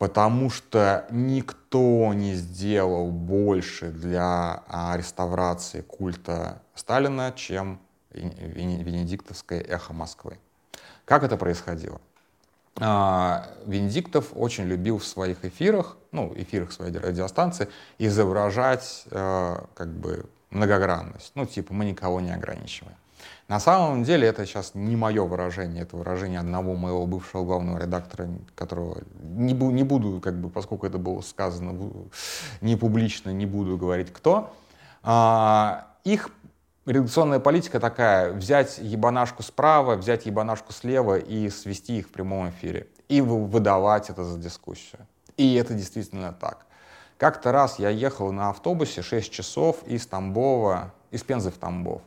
потому 0.04 0.50
что 0.50 1.06
никто 1.08 2.12
не 2.12 2.34
сделал 2.34 3.10
больше 3.10 3.88
для 3.88 4.62
а, 4.68 4.94
реставрации 4.98 5.80
культа 5.80 6.60
Сталина, 6.74 7.32
чем 7.34 7.80
Венедиктовское 8.12 9.62
эхо 9.62 9.94
Москвы. 9.94 10.36
Как 11.06 11.22
это 11.22 11.38
происходило? 11.38 12.02
А, 12.78 13.48
Венедиктов 13.64 14.32
очень 14.34 14.64
любил 14.64 14.98
в 14.98 15.06
своих 15.06 15.42
эфирах, 15.42 15.96
ну, 16.12 16.34
эфирах 16.36 16.72
своей 16.72 16.94
радиостанции, 16.94 17.70
изображать 17.96 19.06
э, 19.10 19.56
как 19.72 19.88
бы 19.88 20.26
многогранность. 20.50 21.32
Ну, 21.34 21.46
типа, 21.46 21.72
мы 21.72 21.86
никого 21.86 22.20
не 22.20 22.30
ограничиваем. 22.34 22.98
На 23.48 23.60
самом 23.60 24.04
деле 24.04 24.26
это 24.26 24.46
сейчас 24.46 24.72
не 24.74 24.96
мое 24.96 25.24
выражение, 25.24 25.82
это 25.82 25.96
выражение 25.96 26.40
одного 26.40 26.74
моего 26.74 27.06
бывшего 27.06 27.44
главного 27.44 27.78
редактора, 27.78 28.28
которого 28.54 29.02
не, 29.22 29.52
бу 29.52 29.70
не 29.70 29.82
буду, 29.82 30.20
как 30.20 30.40
бы, 30.40 30.48
поскольку 30.48 30.86
это 30.86 30.98
было 30.98 31.20
сказано 31.20 31.78
не 32.60 32.76
публично, 32.76 33.30
не 33.30 33.46
буду 33.46 33.76
говорить 33.76 34.12
кто. 34.12 34.54
А, 35.02 35.88
их 36.04 36.30
редакционная 36.86 37.40
политика 37.40 37.80
такая, 37.80 38.32
взять 38.32 38.78
ебанашку 38.78 39.42
справа, 39.42 39.96
взять 39.96 40.26
ебанашку 40.26 40.72
слева 40.72 41.18
и 41.18 41.48
свести 41.50 41.98
их 41.98 42.06
в 42.06 42.10
прямом 42.10 42.50
эфире. 42.50 42.88
И 43.08 43.20
выдавать 43.20 44.10
это 44.10 44.24
за 44.24 44.38
дискуссию. 44.38 45.06
И 45.36 45.54
это 45.54 45.74
действительно 45.74 46.32
так. 46.32 46.66
Как-то 47.18 47.52
раз 47.52 47.78
я 47.78 47.90
ехал 47.90 48.32
на 48.32 48.50
автобусе 48.50 49.02
6 49.02 49.32
часов 49.32 49.82
из 49.86 50.06
Тамбова, 50.06 50.92
из 51.10 51.22
Пензы 51.22 51.50
в 51.50 51.58
Тамбов. 51.58 52.02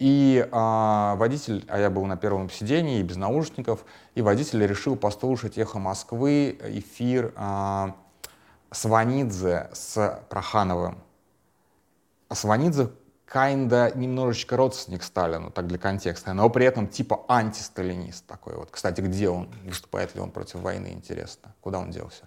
И 0.00 0.48
а, 0.50 1.14
водитель, 1.16 1.66
а 1.68 1.78
я 1.78 1.90
был 1.90 2.06
на 2.06 2.16
первом 2.16 2.48
сидении 2.48 3.02
без 3.02 3.16
наушников, 3.16 3.84
и 4.14 4.22
водитель 4.22 4.66
решил 4.66 4.96
послушать 4.96 5.58
«Эхо 5.58 5.78
Москвы» 5.78 6.58
эфир 6.64 7.34
а, 7.36 7.94
Сванидзе 8.70 9.68
с 9.74 10.22
Прохановым. 10.30 10.98
А 12.30 12.34
Сванидзе 12.34 12.88
kinda 13.30 13.94
немножечко 13.94 14.56
родственник 14.56 15.02
Сталину, 15.02 15.50
так 15.50 15.66
для 15.66 15.76
контекста, 15.76 16.32
но 16.32 16.48
при 16.48 16.64
этом 16.64 16.88
типа 16.88 17.26
антисталинист 17.28 18.26
такой 18.26 18.56
вот. 18.56 18.70
Кстати, 18.70 19.02
где 19.02 19.28
он? 19.28 19.50
Выступает 19.66 20.14
ли 20.14 20.22
он 20.22 20.30
против 20.30 20.60
войны, 20.60 20.92
интересно. 20.94 21.54
Куда 21.60 21.78
он 21.78 21.90
делся? 21.90 22.24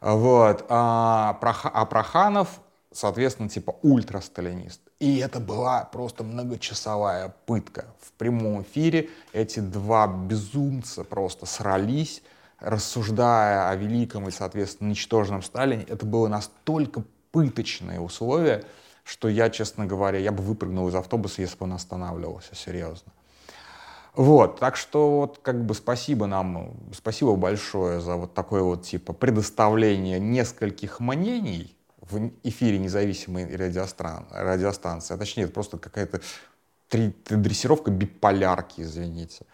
Вот. 0.00 0.66
А, 0.68 1.38
а 1.40 1.84
Проханов, 1.86 2.60
соответственно, 2.98 3.48
типа 3.48 3.76
ультрасталинист. 3.82 4.80
И 4.98 5.18
это 5.18 5.38
была 5.38 5.84
просто 5.84 6.24
многочасовая 6.24 7.34
пытка. 7.46 7.86
В 8.00 8.12
прямом 8.12 8.62
эфире 8.62 9.10
эти 9.32 9.60
два 9.60 10.08
безумца 10.08 11.04
просто 11.04 11.46
срались, 11.46 12.22
рассуждая 12.58 13.70
о 13.70 13.76
великом 13.76 14.26
и, 14.28 14.32
соответственно, 14.32 14.88
ничтожном 14.88 15.42
Сталине. 15.42 15.84
Это 15.84 16.04
было 16.04 16.26
настолько 16.26 17.04
пыточные 17.30 18.00
условия, 18.00 18.64
что 19.04 19.28
я, 19.28 19.48
честно 19.48 19.86
говоря, 19.86 20.18
я 20.18 20.32
бы 20.32 20.42
выпрыгнул 20.42 20.88
из 20.88 20.94
автобуса, 20.94 21.42
если 21.42 21.56
бы 21.56 21.64
он 21.64 21.74
останавливался, 21.74 22.56
серьезно. 22.56 23.12
Вот, 24.16 24.58
так 24.58 24.74
что 24.74 25.20
вот 25.20 25.38
как 25.40 25.64
бы 25.64 25.74
спасибо 25.74 26.26
нам, 26.26 26.74
спасибо 26.92 27.36
большое 27.36 28.00
за 28.00 28.16
вот 28.16 28.34
такое 28.34 28.64
вот 28.64 28.82
типа 28.82 29.12
предоставление 29.12 30.18
нескольких 30.18 30.98
мнений 30.98 31.77
в 32.10 32.30
эфире 32.42 32.78
независимой 32.78 33.54
радиостран, 33.54 34.26
радиостанции, 34.30 35.14
а 35.14 35.18
точнее 35.18 35.44
это 35.44 35.52
просто 35.52 35.78
какая-то 35.78 36.20
дрессировка 36.90 37.90
биполярки, 37.90 38.80
извините. 38.80 39.44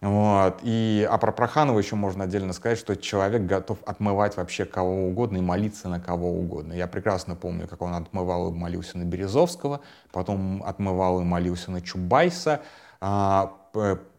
Вот. 0.00 0.60
И, 0.62 1.06
а 1.10 1.18
про 1.18 1.32
Проханова 1.32 1.78
еще 1.78 1.96
можно 1.96 2.24
отдельно 2.24 2.52
сказать, 2.52 2.78
что 2.78 2.94
человек 2.96 3.42
готов 3.42 3.78
отмывать 3.84 4.36
вообще 4.36 4.64
кого 4.64 5.08
угодно 5.08 5.38
и 5.38 5.40
молиться 5.40 5.88
на 5.88 5.98
кого 5.98 6.30
угодно. 6.30 6.72
Я 6.72 6.86
прекрасно 6.86 7.34
помню, 7.34 7.66
как 7.66 7.82
он 7.82 7.94
отмывал 7.94 8.52
и 8.52 8.54
молился 8.54 8.96
на 8.96 9.04
Березовского, 9.04 9.80
потом 10.12 10.62
отмывал 10.64 11.20
и 11.20 11.24
молился 11.24 11.72
на 11.72 11.80
Чубайса. 11.80 12.62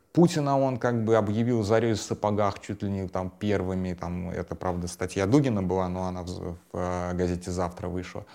А, 0.09 0.13
Путина 0.13 0.59
он 0.59 0.77
как 0.77 1.03
бы 1.03 1.15
объявил 1.15 1.63
зарей 1.63 1.93
в 1.93 2.01
сапогах 2.01 2.59
чуть 2.59 2.83
ли 2.83 2.89
не 2.89 3.07
там 3.07 3.29
первыми, 3.29 3.93
там, 3.93 4.29
это, 4.29 4.55
правда, 4.55 4.87
статья 4.87 5.25
Дугина 5.25 5.63
была, 5.63 5.87
но 5.87 6.03
она 6.03 6.23
в, 6.23 6.27
в, 6.27 6.57
в 6.71 7.13
газете 7.13 7.51
«Завтра» 7.51 7.87
вышла. 7.87 8.25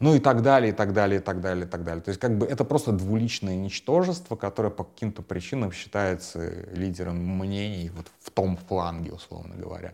Ну 0.00 0.14
и 0.14 0.20
так 0.20 0.42
далее, 0.42 0.72
и 0.72 0.74
так 0.74 0.92
далее, 0.92 1.20
и 1.20 1.22
так 1.22 1.40
далее, 1.40 1.66
и 1.66 1.68
так 1.68 1.84
далее. 1.84 2.02
То 2.02 2.10
есть 2.10 2.20
как 2.20 2.36
бы 2.36 2.46
это 2.46 2.64
просто 2.64 2.92
двуличное 2.92 3.56
ничтожество, 3.56 4.36
которое 4.36 4.70
по 4.70 4.84
каким-то 4.84 5.22
причинам 5.22 5.72
считается 5.72 6.66
лидером 6.72 7.16
мнений 7.16 7.90
вот 7.94 8.06
в 8.20 8.30
том 8.30 8.56
фланге, 8.56 9.12
условно 9.12 9.54
говоря. 9.56 9.92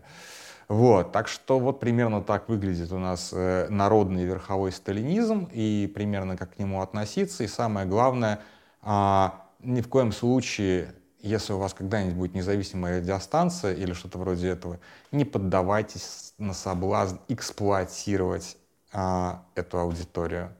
Вот, 0.67 1.11
так 1.11 1.27
что 1.27 1.59
вот 1.59 1.79
примерно 1.79 2.21
так 2.21 2.47
выглядит 2.47 2.93
у 2.93 2.97
нас 2.97 3.31
э, 3.33 3.67
народный 3.69 4.23
верховой 4.23 4.71
сталинизм 4.71 5.49
и 5.51 5.91
примерно 5.93 6.37
как 6.37 6.55
к 6.55 6.59
нему 6.59 6.81
относиться. 6.81 7.43
И 7.43 7.47
самое 7.47 7.85
главное, 7.85 8.39
э, 8.83 9.29
ни 9.63 9.81
в 9.81 9.89
коем 9.89 10.13
случае 10.13 10.93
если 11.21 11.53
у 11.53 11.57
вас 11.57 11.73
когда-нибудь 11.73 12.15
будет 12.15 12.33
независимая 12.33 12.99
радиостанция 12.99 13.73
или 13.73 13.93
что-то 13.93 14.17
вроде 14.17 14.49
этого, 14.49 14.79
не 15.11 15.25
поддавайтесь 15.25 16.33
на 16.37 16.53
соблазн 16.53 17.17
эксплуатировать 17.27 18.57
а, 18.93 19.43
эту 19.55 19.79
аудиторию. 19.79 20.51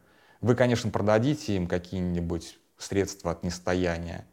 Вы, 0.41 0.55
конечно, 0.55 0.89
продадите 0.89 1.55
им 1.55 1.67
какие-нибудь 1.67 2.59
средства 2.77 3.31
от 3.31 3.43
нестояния, 3.43 4.25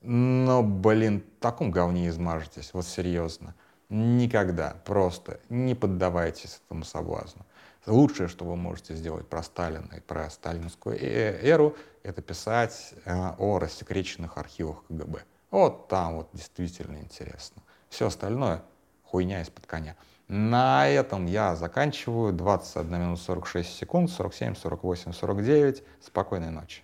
но, 0.00 0.62
блин, 0.62 1.24
в 1.38 1.42
таком 1.42 1.70
говне 1.70 2.08
измажетесь, 2.08 2.70
вот 2.72 2.86
серьезно. 2.86 3.54
Никогда, 3.88 4.76
просто 4.84 5.40
не 5.48 5.74
поддавайтесь 5.74 6.60
этому 6.66 6.84
соблазну. 6.84 7.44
Лучшее, 7.86 8.28
что 8.28 8.44
вы 8.44 8.54
можете 8.54 8.94
сделать 8.94 9.26
про 9.26 9.42
Сталина 9.42 9.88
и 9.96 10.00
про 10.00 10.28
сталинскую 10.28 10.96
э, 10.96 11.40
эру, 11.42 11.74
это 12.02 12.20
писать 12.20 12.92
э, 13.06 13.30
о 13.38 13.58
рассекреченных 13.58 14.36
архивах 14.36 14.84
КГБ. 14.88 15.24
Вот 15.50 15.88
там 15.88 16.16
вот 16.16 16.28
действительно 16.32 16.98
интересно. 16.98 17.62
Все 17.88 18.06
остальное 18.06 18.62
хуйня 19.04 19.40
из-под 19.42 19.66
коня. 19.66 19.96
На 20.28 20.86
этом 20.86 21.24
я 21.26 21.56
заканчиваю. 21.56 22.34
21 22.34 23.00
минут 23.00 23.20
46 23.20 23.76
секунд, 23.76 24.10
47, 24.10 24.54
48, 24.54 25.12
49. 25.12 25.82
Спокойной 26.00 26.50
ночи. 26.50 26.82